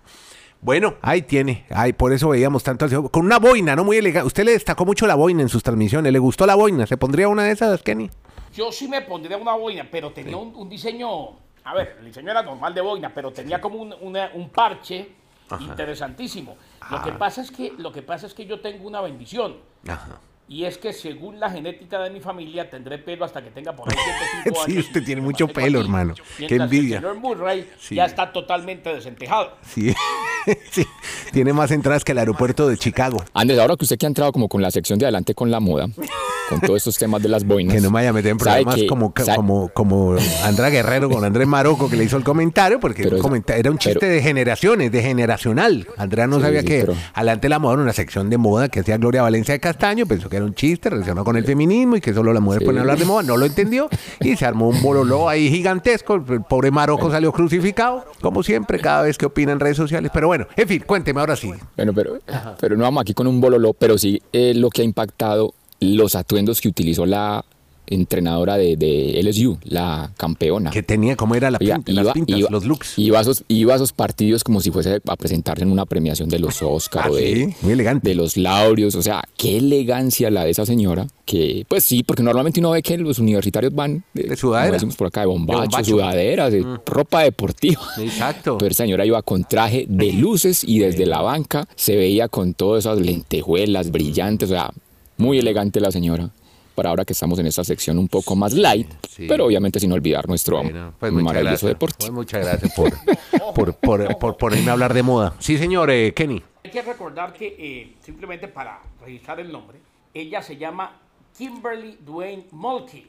Bueno, 0.61 0.95
ahí 1.01 1.23
tiene. 1.23 1.65
Ay, 1.69 1.91
por 1.91 2.13
eso 2.13 2.29
veíamos 2.29 2.63
tanto. 2.63 3.11
Con 3.11 3.25
una 3.25 3.39
boina, 3.39 3.75
¿no? 3.75 3.83
Muy 3.83 3.97
elegante. 3.97 4.25
Usted 4.25 4.45
le 4.45 4.53
destacó 4.53 4.85
mucho 4.85 5.05
la 5.05 5.15
boina 5.15 5.41
en 5.41 5.49
sus 5.49 5.61
transmisiones. 5.63 6.13
¿Le 6.13 6.19
gustó 6.19 6.45
la 6.45 6.55
boina? 6.55 6.87
¿Se 6.87 6.95
pondría 6.95 7.27
una 7.27 7.43
de 7.43 7.51
esas, 7.51 7.83
Kenny? 7.83 8.09
Yo 8.53 8.71
sí 8.71 8.87
me 8.87 9.01
pondría 9.01 9.35
una 9.35 9.53
boina, 9.53 9.85
pero 9.91 10.13
tenía 10.13 10.37
un, 10.37 10.69
diseño. 10.69 11.31
A 11.65 11.73
ver, 11.75 11.97
el 11.99 12.05
diseño 12.05 12.31
era 12.31 12.41
normal 12.41 12.73
de 12.73 12.79
boina, 12.79 13.13
pero 13.13 13.33
tenía 13.33 13.59
como 13.59 13.81
un, 13.81 13.93
un 14.01 14.49
parche 14.49 15.09
interesantísimo. 15.59 16.55
Lo 16.89 17.03
que 17.03 17.09
ah. 17.09 17.17
pasa 17.17 17.41
es 17.41 17.51
que 17.51 17.73
lo 17.77 17.91
que 17.91 18.01
pasa 18.01 18.27
es 18.27 18.33
que 18.33 18.45
yo 18.45 18.61
tengo 18.61 18.87
una 18.87 19.01
bendición. 19.01 19.57
Y 20.47 20.65
es 20.65 20.77
que 20.77 20.91
según 20.93 21.39
la 21.39 21.49
genética 21.49 21.99
de 21.99 22.09
mi 22.09 22.19
familia 22.19 22.69
tendré 22.69 22.97
pelo 22.97 23.23
hasta 23.25 23.41
que 23.41 23.49
tenga 23.49 23.73
por 23.75 23.89
ahí 23.89 23.95
105 24.43 24.61
años. 24.61 24.65
sí, 24.65 24.79
usted 24.79 25.03
tiene 25.03 25.21
mucho 25.21 25.47
pelo, 25.47 25.79
hermano. 25.79 26.13
Qué 26.37 26.55
envidia. 26.55 26.97
El 26.97 27.01
señor 27.03 27.15
Murray 27.17 27.69
ya 27.89 28.05
está 28.05 28.31
totalmente 28.31 28.93
desentejado. 28.93 29.57
Sí. 29.61 29.93
sí. 30.71 30.85
Tiene 31.31 31.53
más 31.53 31.71
entradas 31.71 32.03
que 32.03 32.11
el 32.11 32.19
aeropuerto 32.19 32.67
de 32.67 32.77
Chicago. 32.77 33.23
Andrés, 33.33 33.59
ahora 33.59 33.75
que 33.75 33.85
usted 33.85 33.97
que 33.97 34.05
ha 34.05 34.07
entrado 34.07 34.31
como 34.31 34.47
con 34.47 34.61
la 34.61 34.71
sección 34.71 34.99
de 34.99 35.05
adelante 35.05 35.33
con 35.35 35.51
la 35.51 35.59
moda, 35.59 35.87
con 36.49 36.59
todos 36.61 36.77
estos 36.77 36.97
temas 36.97 37.21
de 37.21 37.29
las 37.29 37.45
boinas. 37.45 37.75
Que 37.75 37.81
no 37.81 37.89
me 37.89 37.95
vaya 37.95 38.09
a 38.09 38.13
meter 38.13 38.31
en 38.31 38.37
problemas 38.37 38.81
como, 38.87 39.13
como, 39.13 39.69
como 39.69 40.15
Andra 40.43 40.69
Guerrero 40.69 41.09
con 41.09 41.23
Andrés 41.23 41.47
Maroco 41.47 41.89
que 41.89 41.95
le 41.95 42.03
hizo 42.03 42.17
el 42.17 42.23
comentario, 42.23 42.79
porque 42.79 43.03
era 43.47 43.71
un 43.71 43.77
chiste 43.77 44.05
de 44.05 44.21
generaciones, 44.21 44.91
de 44.91 45.01
generacional. 45.01 45.87
Andrea 45.97 46.27
no 46.27 46.39
sabía 46.39 46.63
que 46.63 46.87
adelante 47.13 47.49
la 47.49 47.59
moda 47.59 47.73
era 47.75 47.83
una 47.83 47.93
sección 47.93 48.29
de 48.29 48.37
moda 48.37 48.69
que 48.69 48.81
hacía 48.81 48.97
Gloria 48.97 49.21
Valencia 49.21 49.53
de 49.53 49.59
Castaño, 49.59 50.05
pensó 50.05 50.29
que 50.29 50.37
era 50.37 50.45
un 50.45 50.53
chiste 50.53 50.89
relacionado 50.89 51.25
con 51.25 51.37
el 51.37 51.45
feminismo 51.45 51.95
y 51.95 52.01
que 52.01 52.13
solo 52.13 52.33
las 52.33 52.41
mujeres 52.41 52.65
pueden 52.65 52.81
hablar 52.81 52.97
de 52.97 53.05
moda, 53.05 53.23
no 53.23 53.37
lo 53.37 53.45
entendió 53.45 53.89
y 54.19 54.35
se 54.35 54.45
armó 54.45 54.69
un 54.69 54.81
bololó 54.81 55.29
ahí 55.29 55.49
gigantesco. 55.49 56.15
El 56.15 56.41
pobre 56.43 56.71
Maroco 56.71 57.11
salió 57.11 57.31
crucificado, 57.31 58.05
como 58.21 58.43
siempre, 58.43 58.79
cada 58.79 59.03
vez 59.03 59.17
que 59.17 59.25
opina 59.25 59.51
en 59.51 59.59
redes 59.59 59.77
sociales. 59.77 60.11
Pero 60.13 60.32
bueno, 60.33 60.47
en 60.55 60.67
fin, 60.67 60.83
cuénteme 60.83 61.19
ahora 61.19 61.35
sí. 61.35 61.51
Bueno, 61.75 61.93
pero, 61.93 62.19
pero 62.59 62.75
no 62.75 62.83
vamos 62.83 63.01
aquí 63.01 63.13
con 63.13 63.27
un 63.27 63.39
bololó, 63.39 63.73
pero 63.73 63.99
sí 63.99 64.19
eh, 64.31 64.53
lo 64.55 64.71
que 64.71 64.81
ha 64.81 64.83
impactado 64.83 65.53
los 65.79 66.15
atuendos 66.15 66.59
que 66.59 66.69
utilizó 66.69 67.05
la 67.05 67.45
entrenadora 67.87 68.57
de, 68.57 68.75
de, 68.77 69.21
LSU, 69.23 69.57
la 69.63 70.11
campeona. 70.17 70.71
Que 70.71 70.83
tenía, 70.83 71.15
¿cómo 71.15 71.35
era 71.35 71.51
la 71.51 71.59
pinta, 71.59 71.91
las 71.91 72.13
pintas, 72.13 72.39
los 72.49 72.65
looks? 72.65 72.97
Iba 72.97 73.19
a, 73.19 73.21
esos, 73.21 73.43
iba 73.47 73.73
a 73.73 73.75
esos 73.75 73.93
partidos 73.93 74.43
como 74.43 74.61
si 74.61 74.71
fuese 74.71 75.01
a 75.05 75.15
presentarse 75.15 75.63
en 75.63 75.71
una 75.71 75.85
premiación 75.85 76.29
de 76.29 76.39
los 76.39 76.61
Oscars 76.61 77.07
ah, 77.07 77.15
de, 77.15 77.55
muy 77.61 77.73
elegante. 77.73 78.09
de 78.09 78.15
los 78.15 78.37
Laureos. 78.37 78.95
O 78.95 79.01
sea, 79.01 79.23
qué 79.37 79.57
elegancia 79.57 80.31
la 80.31 80.45
de 80.45 80.51
esa 80.51 80.65
señora. 80.65 81.07
Que, 81.25 81.65
pues 81.67 81.83
sí, 81.83 82.03
porque 82.03 82.23
normalmente 82.23 82.59
uno 82.59 82.71
ve 82.71 82.81
que 82.81 82.97
los 82.97 83.19
universitarios 83.19 83.73
van 83.73 84.03
de, 84.13 84.35
sudadera. 84.35 84.73
decimos 84.73 84.95
por 84.95 85.07
acá, 85.07 85.21
de 85.21 85.27
bombacho, 85.27 85.83
sudaderas, 85.83 86.51
de 86.51 86.61
mm. 86.61 86.79
ropa 86.85 87.21
deportiva. 87.21 87.81
Exacto. 87.97 88.57
Pero 88.57 88.71
esa 88.71 88.83
señora 88.83 89.05
iba 89.05 89.21
con 89.21 89.43
traje 89.43 89.85
de 89.87 90.13
luces 90.13 90.63
y 90.63 90.79
desde 90.79 91.05
la 91.05 91.21
banca 91.21 91.67
se 91.75 91.95
veía 91.95 92.27
con 92.27 92.53
todas 92.53 92.85
esas 92.85 92.99
lentejuelas 92.99 93.91
brillantes. 93.91 94.49
O 94.49 94.53
sea, 94.53 94.71
muy 95.17 95.39
elegante 95.39 95.79
la 95.79 95.91
señora 95.91 96.31
para 96.73 96.89
ahora 96.89 97.05
que 97.05 97.13
estamos 97.13 97.39
en 97.39 97.47
esta 97.47 97.63
sección 97.63 97.97
un 97.97 98.07
poco 98.07 98.35
más 98.35 98.53
light, 98.53 98.87
pero 99.27 99.45
obviamente 99.45 99.79
sin 99.79 99.91
olvidar 99.91 100.27
nuestro 100.27 100.61
pues 100.99 101.13
maravilloso 101.13 101.67
deporte. 101.67 101.97
Pues 101.99 102.11
muchas 102.11 102.45
gracias 102.45 102.73
por, 102.73 103.75
por, 104.17 104.37
ponerme 104.37 104.69
a 104.69 104.73
hablar 104.73 104.93
de 104.93 105.03
moda. 105.03 105.35
Sí, 105.39 105.57
señor 105.57 105.89
eh, 105.91 106.13
Kenny. 106.13 106.41
Hay 106.63 106.71
que 106.71 106.81
recordar 106.81 107.33
que, 107.33 107.55
eh, 107.57 107.93
simplemente 108.01 108.47
para 108.47 108.81
registrar 109.03 109.39
el 109.39 109.51
nombre, 109.51 109.79
ella 110.13 110.41
se 110.41 110.57
llama 110.57 110.99
Kimberly 111.37 111.97
Dwayne 112.05 112.45
Mulkey. 112.51 113.07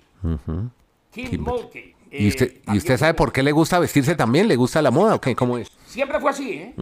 Kim 1.10 1.40
Mulkey. 1.40 1.94
¿Y 2.10 2.28
usted, 2.28 2.60
¿Y 2.72 2.76
usted 2.76 2.96
sabe 2.96 3.14
por 3.14 3.32
qué 3.32 3.42
le 3.42 3.52
gusta 3.52 3.78
vestirse 3.78 4.14
también? 4.14 4.46
¿Le 4.46 4.56
gusta 4.56 4.80
la 4.80 4.90
moda 4.90 5.16
o 5.16 5.20
qué? 5.20 5.34
¿Cómo 5.34 5.58
es? 5.58 5.70
Siempre 5.86 6.20
fue 6.20 6.30
así, 6.30 6.52
¿eh? 6.52 6.74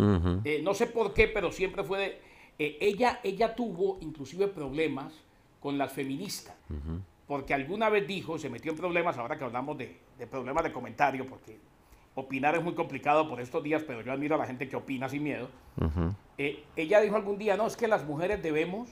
¿eh? 0.45 0.61
no 0.63 0.75
sé 0.75 0.87
por 0.87 1.15
qué, 1.15 1.29
pero 1.29 1.51
siempre 1.53 1.85
fue 1.85 1.99
de... 2.59 2.77
ella, 2.81 3.21
ella 3.23 3.55
tuvo 3.55 3.99
inclusive 4.01 4.49
problemas 4.49 5.13
con 5.63 5.79
las 5.79 5.93
feministas. 5.93 6.55
Porque 7.27 7.55
alguna 7.55 7.89
vez 7.89 8.07
dijo, 8.07 8.39
se 8.39 8.51
metió 8.51 8.73
en 8.73 8.79
problemas, 8.79 9.17
ahora 9.17 9.39
que 9.39 9.45
hablamos 9.45 9.79
de, 9.79 9.97
problemas 10.31 10.65
de 10.65 10.73
comentario, 10.73 11.27
porque 11.27 11.59
opinar 12.15 12.55
es 12.57 12.63
muy 12.63 12.75
complicado 12.75 13.29
por 13.29 13.41
estos 13.41 13.63
días, 13.63 13.83
pero 13.87 14.03
yo 14.03 14.13
admiro 14.13 14.35
a 14.35 14.39
la 14.39 14.47
gente 14.47 14.69
que 14.69 14.77
opina 14.77 15.09
sin 15.09 15.23
miedo. 15.23 15.49
Eh, 16.37 16.65
ella 16.77 17.01
dijo 17.01 17.17
algún 17.17 17.39
día, 17.39 17.57
no, 17.57 17.67
es 17.67 17.77
que 17.77 17.89
las 17.89 18.05
mujeres 18.05 18.43
debemos 18.43 18.89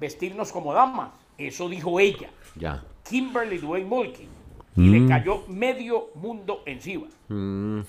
vestirnos 0.00 0.50
como 0.50 0.72
damas. 0.72 1.10
Eso 1.36 1.68
dijo 1.68 2.00
ella. 2.00 2.30
Ya. 2.56 2.82
Kimberly 3.08 3.58
Dwayne 3.58 3.86
Mulkey. 3.88 4.28
Y 4.76 4.88
le 4.88 5.00
mm. 5.00 5.08
cayó 5.08 5.44
medio 5.48 6.08
mundo 6.14 6.62
encima. 6.66 7.06
Mm. 7.28 7.80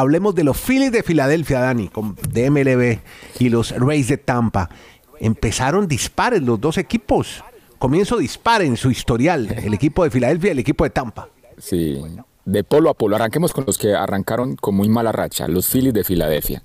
Hablemos 0.00 0.34
de 0.34 0.44
los 0.44 0.56
Phillies 0.56 0.92
de 0.92 1.02
Filadelfia, 1.02 1.60
Dani, 1.60 1.88
con 1.88 2.16
de 2.30 2.50
MLB 2.50 3.00
y 3.38 3.50
los 3.50 3.72
Rays 3.72 4.08
de 4.08 4.16
Tampa. 4.16 4.70
Empezaron 5.18 5.86
dispares 5.86 6.40
los 6.40 6.58
dos 6.58 6.78
equipos. 6.78 7.44
Comienzo 7.78 8.16
dispar 8.16 8.62
en 8.62 8.78
su 8.78 8.90
historial, 8.90 9.54
el 9.62 9.74
equipo 9.74 10.02
de 10.02 10.10
Filadelfia 10.10 10.48
y 10.48 10.52
el 10.52 10.58
equipo 10.60 10.84
de 10.84 10.90
Tampa. 10.90 11.28
Sí, 11.58 12.02
de 12.46 12.64
polo 12.64 12.88
a 12.88 12.94
polo. 12.94 13.16
Arranquemos 13.16 13.52
con 13.52 13.66
los 13.66 13.76
que 13.76 13.94
arrancaron 13.94 14.56
con 14.56 14.74
muy 14.74 14.88
mala 14.88 15.12
racha, 15.12 15.46
los 15.48 15.68
Phillies 15.68 15.92
de 15.92 16.02
Filadelfia. 16.02 16.62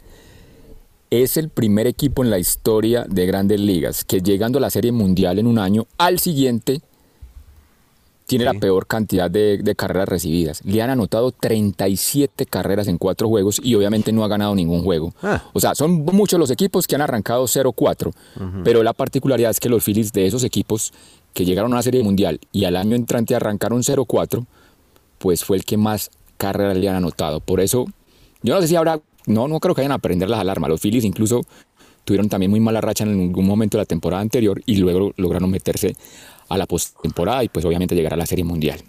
Es 1.09 1.35
el 1.35 1.49
primer 1.49 1.87
equipo 1.87 2.23
en 2.23 2.29
la 2.29 2.39
historia 2.39 3.03
de 3.03 3.25
grandes 3.25 3.59
ligas 3.59 4.05
que 4.05 4.21
llegando 4.21 4.59
a 4.59 4.61
la 4.61 4.69
Serie 4.69 4.93
Mundial 4.93 5.39
en 5.39 5.47
un 5.47 5.59
año, 5.59 5.87
al 5.97 6.19
siguiente 6.19 6.79
tiene 8.25 8.45
la 8.45 8.53
peor 8.53 8.87
cantidad 8.87 9.29
de, 9.29 9.73
carreras 9.77 10.09
recibidas. 10.09 10.61
Le 10.63 10.81
han 10.81 10.89
anotado 10.89 11.31
37 11.31 12.45
carreras 12.45 12.87
en 12.87 12.97
cuatro 12.97 13.27
juegos 13.27 13.59
y 13.63 13.75
obviamente 13.75 14.11
no 14.11 14.23
ha 14.23 14.27
ganado 14.27 14.55
ningún 14.55 14.83
juego. 14.83 15.13
Ah. 15.21 15.43
O 15.53 15.59
sea, 15.59 15.75
son 15.75 16.03
muchos 16.05 16.39
los 16.39 16.49
equipos 16.49 16.87
que 16.87 16.95
han 16.95 17.01
arrancado 17.01 17.45
0-4, 17.45 18.11
pero 18.63 18.83
la 18.83 18.93
particularidad 18.93 19.51
es 19.51 19.59
que 19.59 19.69
los 19.69 19.83
Phillies 19.83 20.11
de 20.11 20.25
esos 20.25 20.43
equipos 20.43 20.93
que 21.33 21.45
llegaron 21.45 21.73
a 21.73 21.77
la 21.77 21.83
Serie 21.83 22.01
Mundial 22.01 22.39
y 22.51 22.65
al 22.65 22.75
año 22.77 22.95
entrante 22.95 23.35
arrancaron 23.35 23.83
0-4, 23.83 24.45
pues 25.19 25.43
fue 25.43 25.57
el 25.57 25.65
que 25.65 25.77
más 25.77 26.09
carreras 26.37 26.77
le 26.77 26.89
han 26.89 26.95
anotado. 26.95 27.41
Por 27.41 27.59
eso, 27.59 27.85
yo 28.41 28.55
no 28.55 28.61
sé 28.61 28.67
si 28.67 28.75
habrá, 28.75 29.01
no, 29.27 29.47
no 29.47 29.59
creo 29.59 29.75
que 29.75 29.81
vayan 29.81 29.91
a 29.91 29.95
aprender 29.95 30.29
las 30.29 30.39
alarmas. 30.39 30.69
Los 30.69 30.81
Phillies 30.81 31.03
incluso 31.03 31.41
tuvieron 32.05 32.29
también 32.29 32.51
muy 32.51 32.59
mala 32.59 32.81
racha 32.81 33.03
en 33.03 33.11
algún 33.11 33.45
momento 33.45 33.77
de 33.77 33.81
la 33.81 33.85
temporada 33.85 34.21
anterior 34.21 34.61
y 34.65 34.77
luego 34.77 35.11
lograron 35.17 35.49
meterse 35.49 35.95
a 36.49 36.57
la 36.57 36.65
postemporada 36.65 37.43
y 37.43 37.49
pues 37.49 37.65
obviamente 37.65 37.95
llegar 37.95 38.13
a 38.13 38.17
la 38.17 38.25
Serie 38.25 38.43
Mundial. 38.43 38.81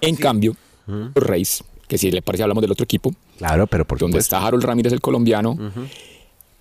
En 0.00 0.16
cambio, 0.16 0.56
los 0.86 1.12
Reyes, 1.14 1.64
que 1.86 1.98
si 1.98 2.10
le 2.10 2.22
parece 2.22 2.42
hablamos 2.42 2.62
del 2.62 2.72
otro 2.72 2.84
equipo, 2.84 3.14
claro, 3.38 3.66
pero 3.66 3.84
por 3.84 3.98
donde 3.98 4.18
está 4.18 4.44
Harold 4.44 4.64
Ramírez 4.64 4.92
el 4.92 5.00
colombiano, 5.00 5.56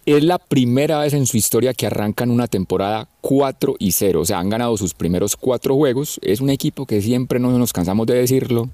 es 0.05 0.23
la 0.23 0.37
primera 0.37 0.99
vez 0.99 1.13
en 1.13 1.25
su 1.25 1.37
historia 1.37 1.73
que 1.73 1.85
arrancan 1.85 2.31
una 2.31 2.47
temporada 2.47 3.09
4 3.21 3.75
y 3.77 3.91
0, 3.91 4.21
o 4.21 4.25
sea, 4.25 4.39
han 4.39 4.49
ganado 4.49 4.77
sus 4.77 4.93
primeros 4.93 5.35
cuatro 5.35 5.75
juegos, 5.75 6.19
es 6.23 6.39
un 6.39 6.49
equipo 6.49 6.85
que 6.85 7.01
siempre 7.01 7.39
no 7.39 7.51
nos 7.57 7.73
cansamos 7.73 8.07
de 8.07 8.15
decirlo. 8.15 8.69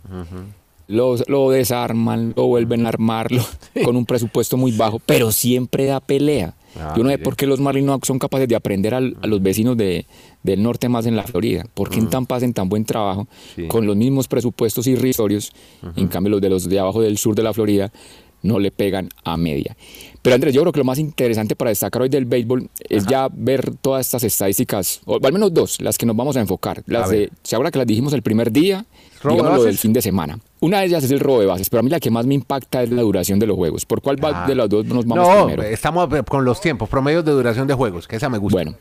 Lo, 0.88 1.16
lo, 1.28 1.50
desarman, 1.50 2.34
lo 2.36 2.48
vuelven 2.48 2.86
a 2.86 2.90
armarlo 2.90 3.44
con 3.84 3.96
un 3.96 4.06
presupuesto 4.06 4.58
muy 4.58 4.74
bajo, 4.74 5.00
pero 5.00 5.32
siempre 5.32 5.86
da 5.86 6.00
pelea. 6.02 6.54
Ah, 6.80 6.94
Yo 6.98 7.04
no 7.04 7.10
sé 7.10 7.18
por 7.18 7.36
qué 7.36 7.46
los 7.48 7.60
Marlins 7.60 7.86
no 7.86 8.00
son 8.04 8.20
capaces 8.20 8.48
de 8.48 8.56
aprender 8.56 8.94
a 8.96 9.02
los 9.02 9.42
vecinos 9.42 9.78
de, 9.78 10.06
del 10.42 10.64
norte 10.64 10.90
más 10.90 11.06
en 11.06 11.16
la 11.16 11.24
Florida. 11.24 11.66
¿Por 11.74 11.90
qué 11.90 12.00
en 12.00 12.06
mm. 12.06 12.10
Tampa 12.10 12.36
hacen 12.36 12.54
tan 12.54 12.70
buen 12.70 12.86
trabajo 12.86 13.28
con 13.68 13.86
los 13.86 13.96
mismos 13.96 14.28
presupuestos 14.28 14.88
irrisorios? 14.88 15.52
En 15.96 16.08
cambio, 16.08 16.32
los 16.32 16.42
de 16.42 16.50
los 16.50 16.70
de 16.70 16.80
abajo 16.80 17.02
del 17.02 17.18
sur 17.18 17.36
de 17.36 17.44
la 17.44 17.54
Florida 17.54 17.92
no 18.44 18.60
le 18.60 18.72
pegan 18.72 19.10
a 19.24 19.38
media. 19.38 19.76
Pero 20.22 20.36
Andrés, 20.36 20.54
yo 20.54 20.62
creo 20.62 20.72
que 20.72 20.80
lo 20.80 20.86
más 20.86 21.00
interesante 21.00 21.56
para 21.56 21.70
destacar 21.70 22.02
hoy 22.02 22.10
del 22.10 22.26
béisbol 22.26 22.70
es 22.90 23.06
ya 23.08 23.30
ver 23.32 23.76
todas 23.82 24.06
estas 24.06 24.24
estadísticas, 24.24 25.02
o 25.06 25.20
al 25.24 25.34
menos 25.34 25.54
dos, 25.54 25.82
las 25.82 25.98
que 25.98 26.06
nos 26.06 26.16
vamos 26.16 26.38
a 26.38 26.42
enfocar. 26.42 26.84
Las 26.86 27.10
de, 27.10 27.30
se 27.42 27.56
ahora 27.56 27.72
que 27.72 27.80
las 27.80 27.88
dijimos 27.88 28.14
el 28.14 28.22
primer 28.22 28.52
día, 28.52 28.86
digamos 29.30 29.58
lo 29.58 29.64
del 29.64 29.78
fin 29.78 29.94
de 29.94 30.02
semana. 30.02 30.40
Una 30.60 30.80
de 30.80 30.88
ellas 30.88 31.04
es 31.04 31.12
el 31.12 31.20
robo 31.20 31.42
de 31.42 31.46
bases, 31.46 31.70
pero 31.70 31.80
a 31.80 31.84
mí 31.84 31.90
la 31.90 32.00
que 32.00 32.12
más 32.12 32.26
me 32.26 32.34
impacta 32.34 32.84
es 32.84 32.92
la 32.92 33.02
duración 33.02 33.40
de 33.40 33.48
los 33.48 33.56
juegos. 33.56 33.86
¿Por 33.86 34.02
cuál 34.02 34.18
ah. 34.22 34.46
de 34.48 34.56
las 34.56 34.70
dos 34.70 34.86
nos 34.86 35.06
vamos 35.06 35.28
no, 35.28 35.46
primero? 35.46 35.64
estamos 35.64 36.10
con 36.30 36.46
los 36.46 36.62
tiempos, 36.62 36.90
promedios 36.90 37.26
de 37.26 37.32
duración 37.32 37.68
de 37.68 37.74
juegos, 37.74 38.08
que 38.08 38.16
esa 38.18 38.30
me 38.30 38.38
gusta. 38.38 38.56
Bueno, 38.56 38.76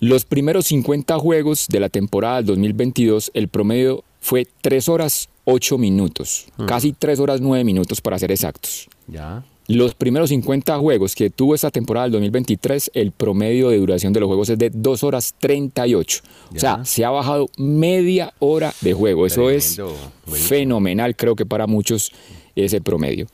los 0.00 0.24
primeros 0.24 0.66
50 0.66 1.18
juegos 1.18 1.66
de 1.68 1.80
la 1.80 1.88
temporada 1.88 2.36
del 2.36 2.46
2022, 2.46 3.30
el 3.34 3.48
promedio 3.48 4.04
fue 4.20 4.46
3 4.60 4.88
horas 4.88 5.28
8 5.44 5.78
minutos, 5.78 6.46
mm. 6.56 6.66
casi 6.66 6.92
3 6.92 7.20
horas 7.20 7.40
9 7.40 7.64
minutos 7.64 8.00
para 8.00 8.18
ser 8.18 8.32
exactos. 8.32 8.88
Ya. 9.06 9.44
Los 9.68 9.94
primeros 9.94 10.30
50 10.30 10.76
juegos 10.78 11.14
que 11.14 11.30
tuvo 11.30 11.54
esta 11.54 11.70
temporada 11.70 12.04
del 12.04 12.12
2023, 12.12 12.90
el 12.94 13.12
promedio 13.12 13.68
de 13.70 13.78
duración 13.78 14.12
de 14.12 14.20
los 14.20 14.26
juegos 14.26 14.48
es 14.48 14.58
de 14.58 14.70
2 14.70 15.04
horas 15.04 15.34
38. 15.38 16.20
O 16.54 16.58
sea, 16.58 16.84
se 16.84 17.04
ha 17.04 17.10
bajado 17.10 17.48
media 17.56 18.34
hora 18.40 18.74
de 18.80 18.92
juego. 18.92 19.26
Eso 19.26 19.50
es 19.50 19.80
fenomenal, 20.26 21.14
creo 21.14 21.36
que 21.36 21.46
para 21.46 21.66
muchos 21.66 22.12
ese 22.56 22.80
promedio. 22.80 23.26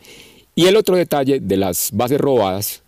Y 0.54 0.66
el 0.66 0.76
otro 0.76 0.96
detalle 0.96 1.40
de 1.40 1.56
las 1.56 1.90
bases 1.92 2.20
robadas, 2.20 2.82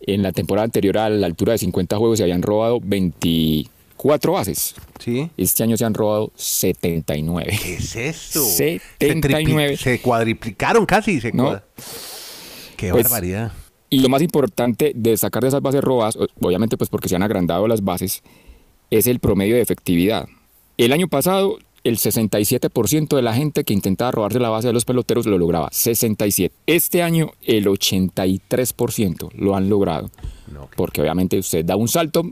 en 0.00 0.22
la 0.22 0.32
temporada 0.32 0.64
anterior 0.64 0.98
a 0.98 1.08
la 1.08 1.26
altura 1.26 1.52
de 1.52 1.58
50 1.58 1.96
juegos 1.96 2.18
se 2.18 2.24
habían 2.24 2.42
robado 2.42 2.80
24 2.82 4.32
bases. 4.32 4.74
Sí. 4.98 5.30
Este 5.36 5.62
año 5.62 5.76
se 5.76 5.84
han 5.84 5.94
robado 5.94 6.32
79. 6.34 7.58
¿Qué 7.62 7.74
es 7.74 7.96
esto? 7.96 8.44
79. 8.98 9.76
Se, 9.76 10.00
cuadriplicaron 10.00 10.84
casi. 10.86 11.20
Se 11.20 11.32
Qué 12.82 12.90
pues, 12.90 13.04
barbaridad. 13.04 13.52
Y 13.90 14.00
lo 14.00 14.08
más 14.08 14.22
importante 14.22 14.92
de 14.94 15.10
destacar 15.10 15.42
de 15.42 15.48
esas 15.48 15.62
bases 15.62 15.82
robadas, 15.82 16.18
obviamente 16.40 16.76
pues 16.76 16.90
porque 16.90 17.08
se 17.08 17.16
han 17.16 17.22
agrandado 17.22 17.68
las 17.68 17.84
bases, 17.84 18.22
es 18.90 19.06
el 19.06 19.20
promedio 19.20 19.54
de 19.54 19.62
efectividad. 19.62 20.26
El 20.78 20.92
año 20.92 21.08
pasado 21.08 21.58
el 21.84 21.98
67% 21.98 23.16
de 23.16 23.22
la 23.22 23.34
gente 23.34 23.64
que 23.64 23.74
intentaba 23.74 24.12
robarse 24.12 24.38
la 24.38 24.50
base 24.50 24.68
de 24.68 24.72
los 24.72 24.84
peloteros 24.84 25.26
lo 25.26 25.36
lograba. 25.36 25.68
67. 25.72 26.54
Este 26.66 27.02
año 27.02 27.32
el 27.42 27.66
83% 27.66 29.30
lo 29.34 29.56
han 29.56 29.68
logrado. 29.68 30.10
Porque 30.76 31.00
obviamente 31.00 31.38
usted 31.38 31.64
da 31.64 31.76
un 31.76 31.88
salto 31.88 32.22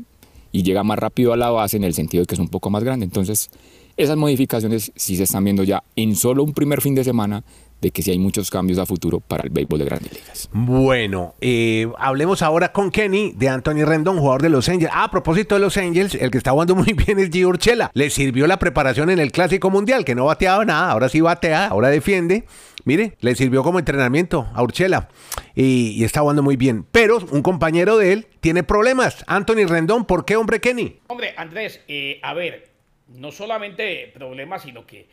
y 0.52 0.62
llega 0.62 0.84
más 0.84 0.98
rápido 0.98 1.32
a 1.32 1.36
la 1.36 1.50
base 1.50 1.76
en 1.76 1.84
el 1.84 1.94
sentido 1.94 2.22
de 2.22 2.26
que 2.26 2.34
es 2.34 2.40
un 2.40 2.48
poco 2.48 2.70
más 2.70 2.84
grande. 2.84 3.04
Entonces, 3.04 3.50
esas 3.96 4.16
modificaciones 4.16 4.92
sí 4.94 5.16
se 5.16 5.24
están 5.24 5.44
viendo 5.44 5.64
ya 5.64 5.82
en 5.96 6.14
solo 6.14 6.44
un 6.44 6.52
primer 6.52 6.80
fin 6.80 6.94
de 6.94 7.04
semana 7.04 7.44
de 7.80 7.90
que 7.90 8.02
sí 8.02 8.10
hay 8.10 8.18
muchos 8.18 8.50
cambios 8.50 8.78
a 8.78 8.86
futuro 8.86 9.20
para 9.20 9.44
el 9.44 9.50
béisbol 9.50 9.78
de 9.78 9.84
grandes 9.84 10.12
ligas. 10.12 10.48
Bueno, 10.52 11.34
eh, 11.40 11.88
hablemos 11.98 12.42
ahora 12.42 12.72
con 12.72 12.90
Kenny 12.90 13.32
de 13.32 13.48
Anthony 13.48 13.84
Rendón, 13.84 14.18
jugador 14.18 14.42
de 14.42 14.50
Los 14.50 14.68
Angels. 14.68 14.92
Ah, 14.94 15.04
a 15.04 15.10
propósito 15.10 15.54
de 15.54 15.60
Los 15.60 15.76
Angels, 15.76 16.14
el 16.14 16.30
que 16.30 16.38
está 16.38 16.50
jugando 16.52 16.74
muy 16.76 16.92
bien 16.92 17.18
es 17.18 17.30
Gio 17.30 17.48
Urchela. 17.48 17.90
Le 17.94 18.10
sirvió 18.10 18.46
la 18.46 18.58
preparación 18.58 19.10
en 19.10 19.18
el 19.18 19.32
Clásico 19.32 19.70
Mundial, 19.70 20.04
que 20.04 20.14
no 20.14 20.26
bateaba 20.26 20.64
nada, 20.64 20.90
ahora 20.90 21.08
sí 21.08 21.20
batea, 21.20 21.68
ahora 21.68 21.88
defiende. 21.88 22.44
Mire, 22.84 23.16
le 23.20 23.34
sirvió 23.34 23.62
como 23.62 23.78
entrenamiento 23.78 24.48
a 24.54 24.62
Urchela 24.62 25.08
y, 25.54 26.02
está 26.04 26.20
jugando 26.20 26.42
muy 26.42 26.56
bien. 26.56 26.86
Pero 26.90 27.18
un 27.30 27.42
compañero 27.42 27.98
de 27.98 28.12
él 28.12 28.26
tiene 28.40 28.62
problemas. 28.62 29.24
Anthony 29.26 29.66
Rendón, 29.66 30.06
¿por 30.06 30.24
qué, 30.24 30.36
hombre, 30.36 30.60
Kenny? 30.60 30.96
Hombre, 31.08 31.34
Andrés, 31.36 31.80
eh, 31.88 32.20
a 32.22 32.32
ver, 32.34 32.70
no 33.08 33.32
solamente 33.32 34.10
problemas, 34.14 34.62
sino 34.62 34.86
que 34.86 35.08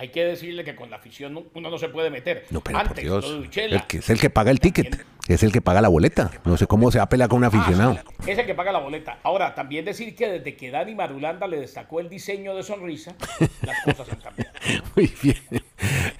hay 0.00 0.08
que 0.08 0.24
decirle 0.24 0.64
que 0.64 0.74
con 0.74 0.88
la 0.88 0.96
afición 0.96 1.44
uno 1.52 1.68
no 1.68 1.76
se 1.76 1.90
puede 1.90 2.08
meter. 2.08 2.46
No, 2.48 2.62
pero 2.62 2.78
por 2.78 2.94
Dios, 2.94 3.38
el 3.54 3.86
que 3.86 3.98
es 3.98 4.08
el 4.08 4.18
que 4.18 4.30
paga 4.30 4.50
el 4.50 4.58
ticket, 4.58 5.04
es 5.28 5.42
el 5.42 5.52
que 5.52 5.60
paga 5.60 5.82
la 5.82 5.88
boleta. 5.88 6.30
No 6.46 6.56
sé 6.56 6.66
cómo 6.66 6.90
se 6.90 6.96
va 6.96 7.04
a 7.04 7.08
pelear 7.10 7.28
con 7.28 7.36
un 7.36 7.44
ah, 7.44 7.48
aficionado. 7.48 7.98
es 8.26 8.38
el 8.38 8.46
que 8.46 8.54
paga 8.54 8.72
la 8.72 8.78
boleta. 8.78 9.18
Ahora, 9.22 9.54
también 9.54 9.84
decir 9.84 10.16
que 10.16 10.26
desde 10.26 10.56
que 10.56 10.70
Dani 10.70 10.94
Marulanda 10.94 11.46
le 11.46 11.60
destacó 11.60 12.00
el 12.00 12.08
diseño 12.08 12.54
de 12.54 12.62
sonrisa, 12.62 13.14
las 13.60 13.82
cosas 13.84 14.08
han 14.10 14.20
cambiado. 14.20 14.50
Muy 14.96 15.12
bien. 15.22 15.36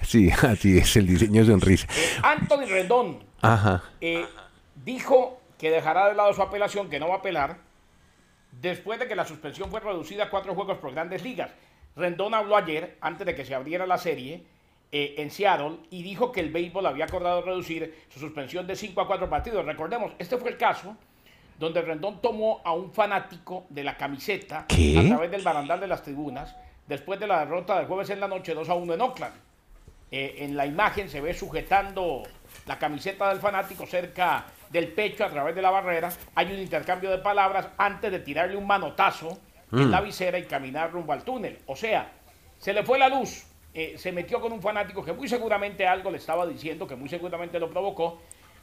Sí, 0.03 0.29
así 0.29 0.77
es, 0.77 0.95
el 0.97 1.07
diseño 1.07 1.41
de 1.41 1.47
sonrisa. 1.47 1.87
Eh, 1.97 2.19
Anthony 2.21 2.67
Rendón 2.69 3.23
eh, 3.99 4.27
dijo 4.85 5.41
que 5.57 5.71
dejará 5.71 6.07
de 6.07 6.13
lado 6.13 6.31
su 6.35 6.41
apelación, 6.43 6.87
que 6.87 6.99
no 6.99 7.07
va 7.07 7.15
a 7.15 7.17
apelar, 7.17 7.57
después 8.51 8.99
de 8.99 9.07
que 9.07 9.15
la 9.15 9.25
suspensión 9.25 9.71
fue 9.71 9.79
reducida 9.79 10.25
a 10.25 10.29
cuatro 10.29 10.53
juegos 10.53 10.77
por 10.77 10.91
grandes 10.91 11.23
ligas. 11.23 11.49
Rendón 11.95 12.33
habló 12.33 12.55
ayer, 12.55 12.97
antes 13.01 13.25
de 13.25 13.35
que 13.35 13.45
se 13.45 13.55
abriera 13.55 13.85
la 13.85 13.97
serie, 13.97 14.43
eh, 14.93 15.15
en 15.19 15.31
Seattle 15.31 15.77
y 15.89 16.03
dijo 16.03 16.33
que 16.33 16.41
el 16.41 16.51
béisbol 16.51 16.85
había 16.85 17.05
acordado 17.05 17.41
reducir 17.41 17.95
su 18.09 18.19
suspensión 18.19 18.67
de 18.67 18.75
5 18.75 18.99
a 18.99 19.07
4 19.07 19.29
partidos. 19.29 19.65
Recordemos, 19.65 20.11
este 20.19 20.37
fue 20.37 20.49
el 20.49 20.57
caso 20.57 20.97
donde 21.57 21.81
Rendón 21.81 22.21
tomó 22.21 22.61
a 22.65 22.73
un 22.73 22.91
fanático 22.91 23.65
de 23.69 23.83
la 23.83 23.95
camiseta 23.95 24.65
a 24.67 25.07
través 25.07 25.31
del 25.31 25.43
barandal 25.43 25.79
de 25.79 25.87
las 25.87 26.03
tribunas 26.03 26.55
después 26.87 27.19
de 27.19 27.27
la 27.27 27.39
derrota 27.39 27.77
del 27.77 27.87
jueves 27.87 28.09
en 28.09 28.19
la 28.19 28.27
noche 28.27 28.53
2 28.53 28.67
a 28.67 28.73
1 28.73 28.93
en 28.93 29.01
Oakland. 29.01 29.35
Eh, 30.11 30.37
en 30.39 30.57
la 30.57 30.65
imagen 30.65 31.07
se 31.07 31.21
ve 31.21 31.33
sujetando 31.33 32.23
la 32.65 32.77
camiseta 32.77 33.29
del 33.29 33.39
fanático 33.39 33.85
cerca 33.85 34.45
del 34.69 34.89
pecho 34.89 35.23
a 35.23 35.29
través 35.29 35.55
de 35.55 35.61
la 35.61 35.69
barrera. 35.69 36.09
Hay 36.35 36.51
un 36.51 36.59
intercambio 36.59 37.09
de 37.09 37.19
palabras 37.19 37.69
antes 37.77 38.11
de 38.11 38.19
tirarle 38.19 38.57
un 38.57 38.67
manotazo 38.67 39.39
en 39.71 39.91
la 39.91 40.01
mm. 40.01 40.05
visera 40.05 40.39
y 40.39 40.43
caminar 40.43 40.91
rumbo 40.91 41.13
al 41.13 41.23
túnel. 41.23 41.59
O 41.65 41.75
sea, 41.75 42.11
se 42.57 42.73
le 42.73 42.83
fue 42.83 42.99
la 42.99 43.09
luz, 43.09 43.43
eh, 43.73 43.95
se 43.97 44.11
metió 44.11 44.41
con 44.41 44.51
un 44.51 44.61
fanático 44.61 45.03
que 45.03 45.13
muy 45.13 45.27
seguramente 45.27 45.87
algo 45.87 46.11
le 46.11 46.17
estaba 46.17 46.45
diciendo, 46.45 46.87
que 46.87 46.95
muy 46.95 47.09
seguramente 47.09 47.59
lo 47.59 47.69
provocó, 47.69 48.19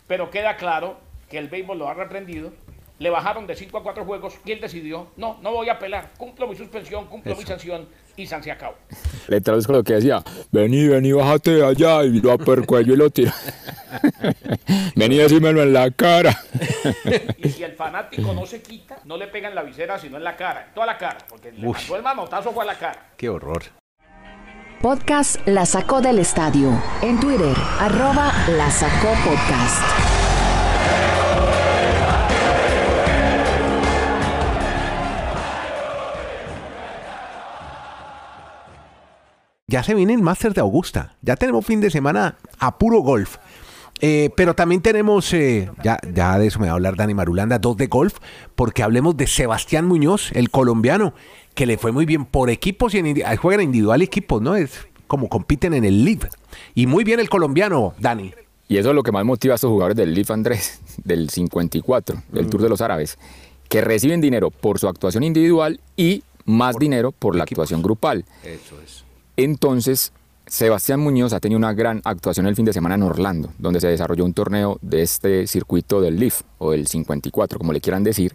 pero 0.07 0.31
queda 0.31 0.57
claro 0.57 0.99
que 1.29 1.39
el 1.39 1.49
béisbol 1.49 1.79
lo 1.79 1.89
ha 1.89 1.95
reprendido. 1.95 2.53
Le 2.99 3.11
bajaron 3.11 3.47
de 3.47 3.55
5 3.55 3.79
a 3.79 3.83
4 3.85 4.05
juegos 4.05 4.39
y 4.45 4.51
él 4.51 4.61
decidió, 4.61 5.07
no, 5.17 5.39
no 5.41 5.53
voy 5.53 5.69
a 5.69 5.75
apelar, 5.75 6.11
cumplo 6.19 6.49
mi 6.49 6.57
suspensión, 6.57 7.07
cumplo 7.07 7.37
mi 7.37 7.45
sanción 7.45 7.87
y 8.17 8.27
San 8.27 8.43
se 8.43 8.51
acabó. 8.51 8.75
Le 9.29 9.41
traduzco 9.41 9.73
lo 9.73 9.85
que 9.85 9.95
decía, 9.95 10.23
vení, 10.51 10.89
vení, 10.89 11.13
bájate 11.13 11.65
allá 11.65 12.03
y 12.03 12.21
lo 12.21 12.33
apercuello 12.33 12.95
y 12.95 12.97
lo 12.97 13.09
tira. 13.09 13.33
vení, 14.97 15.17
decímelo 15.17 15.63
en 15.63 15.73
la 15.73 15.91
cara. 15.93 16.37
y 17.39 17.49
si 17.49 17.63
el 17.63 17.73
fanático 17.73 18.33
no 18.33 18.47
se 18.47 18.63
quita, 18.63 18.99
no 19.05 19.17
le 19.17 19.29
pega 19.29 19.49
en 19.49 19.55
la 19.55 19.63
visera, 19.63 19.99
sino 19.99 20.17
en 20.17 20.25
la 20.25 20.37
cara, 20.37 20.67
en 20.67 20.75
toda 20.75 20.87
la 20.87 20.99
cara, 20.99 21.19
porque 21.29 21.53
le 21.53 21.71
pasó 21.71 21.97
el 21.97 22.03
manotazo 22.03 22.53
fue 22.53 22.65
a 22.65 22.67
la 22.67 22.75
cara. 22.77 23.11
Qué 23.17 23.29
horror. 23.29 23.63
Podcast 24.81 25.47
La 25.47 25.67
Sacó 25.67 26.01
del 26.01 26.21
Estadio. 26.21 26.71
En 27.03 27.19
Twitter, 27.19 27.57
arroba 27.81 28.33
La 28.49 28.71
Sacó 28.71 29.13
Podcast. 29.25 30.09
ya 39.69 39.83
se 39.83 39.95
viene 39.95 40.15
el 40.15 40.23
Master 40.23 40.55
de 40.55 40.63
Augusta. 40.63 41.17
Ya 41.21 41.37
tenemos 41.37 41.65
fin 41.65 41.81
de 41.81 41.91
semana 41.91 42.37
a 42.59 42.79
puro 42.79 43.01
golf. 43.01 43.37
Eh, 44.01 44.31
pero 44.37 44.55
también 44.55 44.81
tenemos, 44.81 45.33
eh, 45.33 45.71
ya, 45.83 45.99
ya 46.15 46.39
de 46.39 46.47
eso 46.47 46.61
me 46.61 46.67
va 46.67 46.73
a 46.73 46.75
hablar 46.75 46.97
Dani 46.97 47.15
Marulanda, 47.15 47.59
dos 47.59 47.77
de 47.77 47.87
golf, 47.87 48.19
porque 48.55 48.83
hablemos 48.83 49.17
de 49.17 49.27
Sebastián 49.27 49.87
Muñoz, 49.87 50.31
el 50.33 50.51
colombiano, 50.51 51.15
que 51.55 51.67
le 51.67 51.79
fue 51.79 51.91
muy 51.91 52.07
bien 52.07 52.25
por 52.25 52.51
equipos 52.51 52.95
y 52.95 52.99
en, 52.99 53.37
juegan 53.37 53.63
individual 53.63 54.03
equipos, 54.03 54.41
¿no? 54.41 54.55
Es 54.55 54.87
como 55.09 55.29
compiten 55.29 55.75
en 55.75 55.85
el 55.85 56.05
Live. 56.05 56.29
Y 56.75 56.87
muy 56.87 57.03
bien 57.03 57.19
el 57.19 57.29
colombiano, 57.29 57.95
Dani. 57.99 58.33
Y 58.69 58.77
eso 58.77 58.91
es 58.91 58.95
lo 58.95 59.03
que 59.03 59.11
más 59.11 59.25
motiva 59.25 59.55
a 59.55 59.57
estos 59.57 59.71
jugadores 59.71 59.97
del 59.97 60.15
Leaf 60.15 60.31
Andrés, 60.31 60.81
del 61.03 61.31
54, 61.31 62.23
del 62.31 62.49
Tour 62.49 62.63
de 62.63 62.69
los 62.69 62.81
Árabes, 62.81 63.19
que 63.69 63.81
reciben 63.81 64.21
dinero 64.21 64.51
por 64.51 64.79
su 64.79 64.87
actuación 64.87 65.25
individual 65.25 65.81
y 65.97 66.23
más 66.45 66.77
dinero 66.77 67.13
por 67.13 67.35
la 67.35 67.45
actuación 67.45 67.83
grupal. 67.83 68.25
Eso 68.45 68.81
es. 68.85 69.05
Entonces, 69.37 70.13
Sebastián 70.49 71.01
Muñoz 71.01 71.35
ha 71.35 71.41
tenido 71.41 71.59
una 71.59 71.75
gran 71.75 72.01
actuación 72.05 72.47
el 72.47 72.57
fin 72.57 72.65
de 72.65 72.73
semana 72.73 72.95
en 72.95 73.03
Orlando, 73.03 73.53
donde 73.59 73.81
se 73.81 73.89
desarrolló 73.89 74.25
un 74.25 74.33
torneo 74.33 74.79
de 74.81 75.03
este 75.03 75.47
circuito 75.47 76.01
del 76.01 76.19
Leaf, 76.19 76.43
o 76.59 76.73
del 76.73 76.87
54, 76.87 77.59
como 77.59 77.73
le 77.73 77.81
quieran 77.81 78.03
decir, 78.03 78.35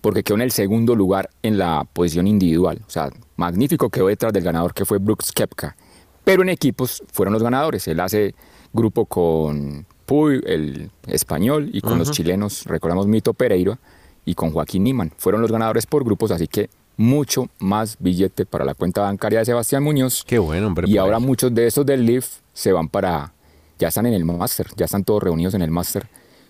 porque 0.00 0.24
quedó 0.24 0.34
en 0.34 0.42
el 0.42 0.50
segundo 0.50 0.96
lugar 0.96 1.30
en 1.42 1.58
la 1.58 1.86
posición 1.92 2.26
individual. 2.26 2.80
O 2.86 2.90
sea, 2.90 3.10
magnífico 3.36 3.90
quedó 3.90 4.08
detrás 4.08 4.32
del 4.32 4.42
ganador 4.42 4.74
que 4.74 4.84
fue 4.84 4.98
Brooks 4.98 5.30
Kepka. 5.32 5.76
Pero 6.24 6.42
en 6.42 6.48
equipos 6.48 7.02
fueron 7.12 7.32
los 7.32 7.42
ganadores. 7.42 7.86
Él 7.86 8.00
hace 8.00 8.34
grupo 8.72 9.06
con 9.06 9.86
Puy, 10.04 10.42
el 10.44 10.90
español, 11.06 11.70
y 11.72 11.80
con 11.80 11.98
los 11.98 12.10
chilenos, 12.10 12.64
recordamos 12.64 13.06
Mito 13.06 13.34
Pereira, 13.34 13.78
y 14.24 14.34
con 14.34 14.50
Joaquín 14.50 14.84
Niman. 14.84 15.12
Fueron 15.16 15.40
los 15.40 15.52
ganadores 15.52 15.86
por 15.86 16.04
grupos, 16.04 16.30
así 16.32 16.48
que 16.48 16.70
mucho 17.02 17.48
más 17.58 17.96
billete 17.98 18.46
para 18.46 18.64
la 18.64 18.74
cuenta 18.74 19.02
bancaria 19.02 19.40
de 19.40 19.44
Sebastián 19.44 19.82
Muñoz. 19.82 20.24
Qué 20.26 20.38
bueno, 20.38 20.68
hombre. 20.68 20.88
Y 20.88 20.96
ahora 20.98 21.16
eso. 21.18 21.26
muchos 21.26 21.54
de 21.54 21.66
esos 21.66 21.84
del 21.84 22.06
Leaf 22.06 22.26
se 22.54 22.72
van 22.72 22.88
para, 22.88 23.32
ya 23.78 23.88
están 23.88 24.06
en 24.06 24.14
el 24.14 24.24
Master, 24.24 24.68
ya 24.76 24.84
están 24.86 25.04
todos 25.04 25.22
reunidos 25.22 25.54
en 25.54 25.62
el 25.62 25.70
Master 25.70 26.06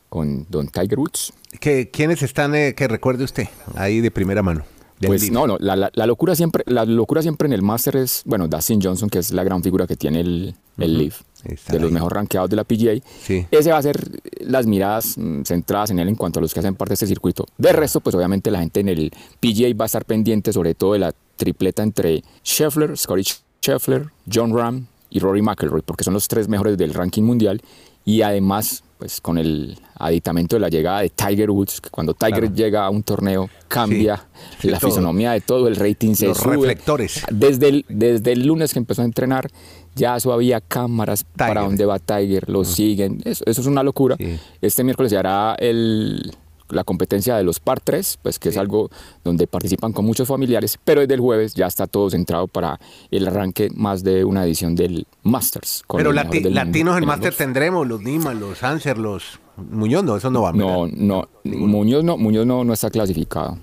con 0.08 0.46
Don 0.50 0.68
Tiger 0.68 0.98
Woods. 0.98 1.32
¿Qué- 1.58 1.90
¿Quiénes 1.90 2.22
están, 2.22 2.54
eh, 2.54 2.74
que 2.76 2.86
recuerde 2.86 3.24
usted, 3.24 3.48
ahí 3.74 4.00
de 4.00 4.10
primera 4.10 4.42
mano? 4.42 4.62
Pues 5.08 5.30
no, 5.30 5.46
no, 5.46 5.56
la, 5.60 5.76
la- 5.92 6.06
locura 6.06 6.34
siempre, 6.34 6.62
la 6.66 6.84
locura 6.84 7.22
siempre 7.22 7.46
en 7.46 7.52
el 7.52 7.62
Master 7.62 7.96
es, 7.96 8.22
bueno, 8.24 8.48
Dustin 8.48 8.80
Johnson, 8.82 9.08
que 9.08 9.18
es 9.18 9.32
la 9.32 9.44
gran 9.44 9.62
figura 9.62 9.86
que 9.86 9.96
tiene 9.96 10.20
el, 10.20 10.54
el 10.78 10.98
Leaf, 10.98 11.22
Está 11.44 11.72
de 11.72 11.80
los 11.80 11.90
mejor 11.90 12.14
rankeados 12.14 12.48
de 12.50 12.56
la 12.56 12.64
PGA. 12.64 12.94
Sí. 13.22 13.46
Ese 13.50 13.70
va 13.72 13.78
a 13.78 13.82
ser 13.82 14.20
las 14.40 14.66
miradas 14.66 15.16
mm, 15.18 15.42
centradas 15.42 15.90
en 15.90 15.98
él 15.98 16.08
en 16.08 16.14
cuanto 16.14 16.38
a 16.38 16.42
los 16.42 16.54
que 16.54 16.60
hacen 16.60 16.74
parte 16.76 16.90
de 16.90 16.94
este 16.94 17.06
circuito. 17.06 17.46
De 17.58 17.72
resto, 17.72 18.00
pues 18.00 18.14
obviamente 18.14 18.50
la 18.50 18.60
gente 18.60 18.80
en 18.80 18.88
el 18.88 19.10
PGA 19.40 19.74
va 19.78 19.84
a 19.84 19.86
estar 19.86 20.04
pendiente 20.04 20.52
sobre 20.52 20.74
todo 20.74 20.92
de 20.92 21.00
la 21.00 21.12
tripleta 21.36 21.82
entre 21.82 22.22
Scheffler, 22.44 22.96
Scotty 22.96 23.22
Scheffler, 23.60 24.06
John 24.32 24.56
Ram 24.56 24.86
y 25.10 25.18
Rory 25.18 25.42
McIlroy, 25.42 25.82
porque 25.82 26.04
son 26.04 26.14
los 26.14 26.28
tres 26.28 26.48
mejores 26.48 26.78
del 26.78 26.94
ranking 26.94 27.22
mundial 27.22 27.60
y 28.04 28.22
además 28.22 28.82
pues 29.02 29.20
con 29.20 29.36
el 29.36 29.76
aditamento 29.98 30.54
de 30.54 30.60
la 30.60 30.68
llegada 30.68 31.00
de 31.00 31.08
Tiger 31.10 31.50
Woods, 31.50 31.80
que 31.80 31.90
cuando 31.90 32.14
Tiger 32.14 32.54
llega 32.54 32.84
a 32.86 32.90
un 32.90 33.02
torneo 33.02 33.50
cambia 33.66 34.28
Sí, 34.60 34.68
la 34.70 34.78
todo. 34.78 34.90
fisonomía 34.90 35.32
de 35.32 35.40
todo, 35.40 35.66
el 35.66 35.74
rating 35.74 36.14
se 36.14 36.28
Los 36.28 36.38
sube. 36.38 36.52
reflectores. 36.54 37.24
Desde 37.32 37.68
el, 37.68 37.84
desde 37.88 38.30
el 38.30 38.46
lunes 38.46 38.72
que 38.72 38.78
empezó 38.78 39.02
a 39.02 39.04
entrenar, 39.04 39.50
ya 39.96 40.14
eso 40.16 40.32
había 40.32 40.60
cámaras 40.60 41.24
Tiger. 41.24 41.36
para 41.48 41.62
dónde 41.62 41.84
va 41.84 41.98
Tiger, 41.98 42.48
lo 42.48 42.64
siguen. 42.64 43.20
Eso, 43.24 43.42
eso 43.44 43.60
es 43.60 43.66
una 43.66 43.82
locura. 43.82 44.14
Sí. 44.16 44.38
Este 44.60 44.84
miércoles 44.84 45.10
se 45.10 45.18
hará 45.18 45.56
el, 45.58 46.30
la 46.72 46.84
competencia 46.84 47.36
de 47.36 47.44
los 47.44 47.60
par 47.60 47.80
3, 47.80 48.18
pues 48.22 48.38
que 48.38 48.48
es 48.48 48.56
algo 48.56 48.90
donde 49.24 49.46
participan 49.46 49.92
con 49.92 50.04
muchos 50.04 50.26
familiares, 50.28 50.78
pero 50.84 51.00
desde 51.00 51.14
el 51.14 51.20
jueves 51.20 51.54
ya 51.54 51.66
está 51.66 51.86
todo 51.86 52.10
centrado 52.10 52.46
para 52.48 52.80
el 53.10 53.26
arranque 53.28 53.70
más 53.74 54.02
de 54.02 54.24
una 54.24 54.44
edición 54.44 54.74
del 54.74 55.06
Masters. 55.22 55.82
con 55.86 55.98
Pero 55.98 56.12
lati- 56.12 56.48
latinos 56.50 56.96
en 56.96 57.02
el 57.02 57.06
Master 57.06 57.30
golf. 57.30 57.38
tendremos, 57.38 57.86
los 57.86 58.02
Nima, 58.02 58.34
los 58.34 58.62
Anser, 58.62 58.98
los 58.98 59.38
Muñoz, 59.56 60.02
no, 60.02 60.16
eso 60.16 60.30
no 60.30 60.42
va. 60.42 60.52
No, 60.52 60.86
no, 60.88 61.28
Muñoz 61.44 62.02
no, 62.02 62.16
Muñoz 62.16 62.46
no, 62.46 62.64
no 62.64 62.72
está 62.72 62.90
clasificado. 62.90 63.58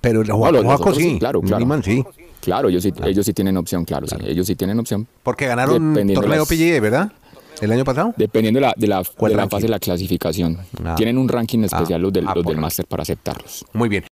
Pero 0.00 0.24
No, 0.24 0.36
Juaco 0.38 0.52
los- 0.52 0.64
los 0.64 0.80
otros 0.80 0.96
sí, 0.96 1.02
sí, 1.02 1.18
claro, 1.18 1.40
claro. 1.42 1.58
Niman 1.60 1.82
sí, 1.82 2.04
Claro, 2.40 2.70
ellos 2.70 2.82
sí, 2.82 2.90
ellos 3.04 3.26
sí 3.26 3.34
tienen 3.34 3.58
opción, 3.58 3.84
claro, 3.84 4.06
sí, 4.06 4.16
ellos 4.24 4.46
sí 4.46 4.56
tienen 4.56 4.78
opción. 4.80 5.06
porque 5.22 5.46
ganaron 5.46 5.92
torneo 6.14 6.38
las- 6.38 6.48
PGA, 6.48 6.80
¿verdad? 6.80 7.12
El 7.60 7.72
año 7.72 7.84
pasado. 7.84 8.14
Dependiendo 8.16 8.60
de 8.60 8.66
la, 8.66 8.74
de 8.76 8.86
la, 8.86 9.02
¿Cuál 9.16 9.32
de 9.32 9.36
la 9.36 9.48
fase 9.48 9.66
de 9.66 9.70
la 9.70 9.78
clasificación. 9.78 10.58
Ah. 10.84 10.94
Tienen 10.96 11.18
un 11.18 11.28
ranking 11.28 11.64
especial 11.64 12.00
los 12.00 12.12
del, 12.12 12.26
ah, 12.26 12.32
los 12.34 12.44
del 12.44 12.56
máster 12.56 12.86
para 12.86 13.02
aceptarlos. 13.02 13.64
Muy 13.72 13.88
bien. 13.88 14.04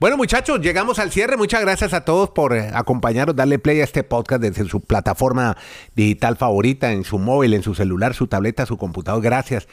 Bueno, 0.00 0.16
muchachos, 0.16 0.60
llegamos 0.60 1.00
al 1.00 1.10
cierre. 1.10 1.36
Muchas 1.36 1.60
gracias 1.60 1.92
a 1.92 2.04
todos 2.04 2.30
por 2.30 2.56
eh, 2.56 2.70
acompañarnos, 2.72 3.34
darle 3.34 3.58
play 3.58 3.80
a 3.80 3.84
este 3.84 4.04
podcast 4.04 4.40
desde 4.40 4.64
su 4.68 4.80
plataforma 4.80 5.56
digital 5.96 6.36
favorita, 6.36 6.92
en 6.92 7.02
su 7.02 7.18
móvil, 7.18 7.52
en 7.52 7.64
su 7.64 7.74
celular, 7.74 8.14
su 8.14 8.28
tableta, 8.28 8.64
su 8.64 8.78
computador. 8.78 9.20
Gracias. 9.20 9.66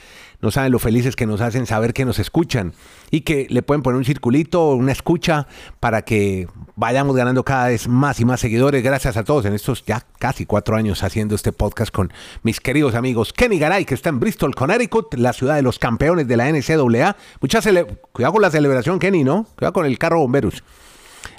No 0.46 0.52
saben 0.52 0.72
lo 0.72 0.78
felices 0.78 1.16
que 1.16 1.26
nos 1.26 1.42
hacen 1.42 1.66
saber 1.66 1.92
que 1.92 2.06
nos 2.06 2.20
escuchan 2.20 2.74
y 3.10 3.22
que 3.22 3.48
le 3.50 3.64
pueden 3.64 3.82
poner 3.82 3.98
un 3.98 4.06
circulito, 4.06 4.74
una 4.76 4.92
escucha 4.92 5.48
para 5.80 6.04
que 6.04 6.48
vayamos 6.76 7.16
ganando 7.16 7.44
cada 7.44 7.70
vez 7.70 7.88
más 7.88 8.20
y 8.20 8.26
más 8.26 8.42
seguidores. 8.42 8.84
Gracias 8.84 9.18
a 9.18 9.24
todos 9.24 9.46
en 9.46 9.54
estos 9.56 9.84
ya 9.86 10.06
casi 10.20 10.46
cuatro 10.46 10.76
años 10.76 11.02
haciendo 11.02 11.34
este 11.34 11.52
podcast 11.52 11.92
con 11.92 12.14
mis 12.44 12.60
queridos 12.60 12.94
amigos 12.94 13.34
Kenny 13.34 13.58
Garay, 13.58 13.86
que 13.86 13.96
está 13.96 14.10
en 14.10 14.20
Bristol, 14.20 14.54
Connecticut, 14.54 15.16
la 15.16 15.34
ciudad 15.34 15.56
de 15.56 15.64
los 15.64 15.80
campeones 15.80 16.28
de 16.28 16.38
la 16.38 16.48
NCAA. 16.52 17.18
Mucha 17.42 17.60
cele- 17.60 17.98
Cuidado 18.12 18.34
con 18.34 18.44
la 18.44 18.52
celebración, 18.52 19.00
Kenny, 19.00 19.24
¿no? 19.24 19.48
Cuidado 19.58 19.74
con 19.74 19.88
el 19.88 19.98
carro 19.98 20.20
bomberos. 20.20 20.64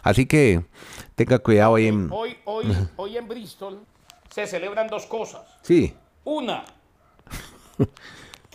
Así 0.03 0.27
que 0.27 0.65
tenga 1.15 1.39
cuidado 1.39 1.77
ahí 1.77 1.87
en... 1.87 2.09
Hoy, 2.11 2.37
hoy, 2.45 2.67
hoy 2.97 3.17
en 3.17 3.29
Bristol 3.29 3.79
se 4.35 4.49
celebran 4.49 4.89
dos 4.89 5.07
cosas. 5.07 5.43
Sí. 5.63 5.95
Una, 6.25 6.65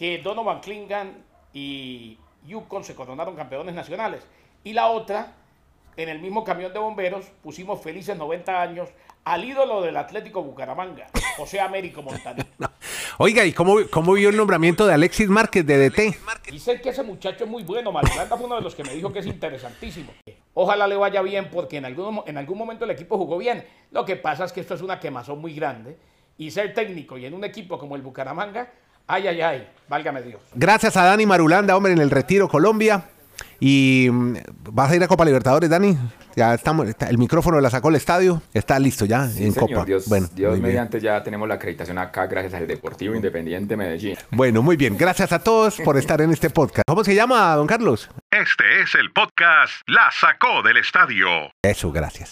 que 0.01 0.17
Donovan 0.17 0.61
Klingan 0.61 1.13
y 1.53 2.17
Yukon 2.47 2.83
se 2.83 2.95
coronaron 2.95 3.35
campeones 3.35 3.75
nacionales. 3.75 4.23
Y 4.63 4.73
la 4.73 4.87
otra, 4.87 5.35
en 5.95 6.09
el 6.09 6.19
mismo 6.19 6.43
camión 6.43 6.73
de 6.73 6.79
bomberos 6.79 7.27
pusimos 7.43 7.83
felices 7.83 8.17
90 8.17 8.63
años 8.63 8.89
al 9.23 9.45
ídolo 9.45 9.83
del 9.83 9.95
Atlético 9.95 10.41
Bucaramanga, 10.41 11.05
José 11.37 11.59
Américo 11.59 12.01
Montaner. 12.01 12.47
Oiga, 13.19 13.45
¿y 13.45 13.53
cómo, 13.53 13.75
cómo 13.91 14.13
vio 14.13 14.29
el 14.29 14.37
nombramiento 14.37 14.87
de 14.87 14.95
Alexis 14.95 15.29
Márquez 15.29 15.67
de 15.67 15.77
DT? 15.77 16.17
Dice 16.51 16.81
que 16.81 16.89
ese 16.89 17.03
muchacho 17.03 17.43
es 17.43 17.49
muy 17.51 17.61
bueno. 17.61 17.91
Marulanda 17.91 18.35
fue 18.35 18.47
uno 18.47 18.55
de 18.55 18.61
los 18.63 18.73
que 18.73 18.83
me 18.83 18.95
dijo 18.95 19.13
que 19.13 19.19
es 19.19 19.27
interesantísimo. 19.27 20.13
Ojalá 20.55 20.87
le 20.87 20.95
vaya 20.95 21.21
bien 21.21 21.51
porque 21.51 21.77
en 21.77 21.85
algún, 21.85 22.23
en 22.25 22.39
algún 22.39 22.57
momento 22.57 22.85
el 22.85 22.89
equipo 22.89 23.19
jugó 23.19 23.37
bien. 23.37 23.63
Lo 23.91 24.03
que 24.03 24.15
pasa 24.15 24.45
es 24.45 24.51
que 24.51 24.61
esto 24.61 24.73
es 24.73 24.81
una 24.81 24.99
quemazón 24.99 25.39
muy 25.39 25.53
grande. 25.53 25.95
Y 26.39 26.49
ser 26.49 26.73
técnico 26.73 27.19
y 27.19 27.25
en 27.27 27.35
un 27.35 27.43
equipo 27.43 27.77
como 27.77 27.95
el 27.95 28.01
Bucaramanga, 28.01 28.71
ay, 29.11 29.27
ay, 29.27 29.41
ay, 29.41 29.67
válgame 29.87 30.21
Dios. 30.21 30.41
Gracias 30.53 30.95
a 30.97 31.03
Dani 31.05 31.25
Marulanda, 31.25 31.75
hombre, 31.75 31.91
en 31.93 31.99
el 31.99 32.09
Retiro, 32.09 32.47
Colombia. 32.47 33.03
Y 33.59 34.07
mm, 34.11 34.35
vas 34.71 34.91
a 34.91 34.95
ir 34.95 35.03
a 35.03 35.07
Copa 35.07 35.23
Libertadores, 35.25 35.69
Dani. 35.69 35.97
Ya 36.35 36.53
estamos, 36.53 36.87
está- 36.87 37.09
el 37.09 37.17
micrófono 37.17 37.59
la 37.59 37.69
sacó 37.69 37.89
el 37.89 37.95
estadio, 37.95 38.41
está 38.53 38.79
listo 38.79 39.05
ya 39.05 39.25
en 39.37 39.53
Copa. 39.53 39.83
Dios, 39.83 40.07
bueno, 40.07 40.29
Dios 40.33 40.53
bien. 40.53 40.63
mediante 40.63 40.99
ya 40.99 41.21
tenemos 41.21 41.47
la 41.47 41.55
acreditación 41.55 41.97
acá 41.97 42.25
gracias 42.27 42.53
al 42.53 42.67
Deportivo 42.67 43.13
Independiente 43.15 43.75
Medellín. 43.75 44.15
Bueno, 44.31 44.61
muy 44.61 44.77
bien. 44.77 44.97
Gracias 44.97 45.31
a 45.33 45.39
todos 45.39 45.75
por 45.81 45.97
estar 45.97 46.21
en 46.21 46.31
este 46.31 46.49
podcast. 46.49 46.83
¿Cómo 46.87 47.03
se 47.03 47.13
llama, 47.15 47.53
don 47.55 47.67
Carlos? 47.67 48.09
Este 48.31 48.81
es 48.81 48.95
el 48.95 49.11
podcast 49.11 49.73
La 49.87 50.09
Sacó 50.11 50.63
del 50.63 50.77
Estadio. 50.77 51.27
Eso, 51.61 51.91
gracias. 51.91 52.29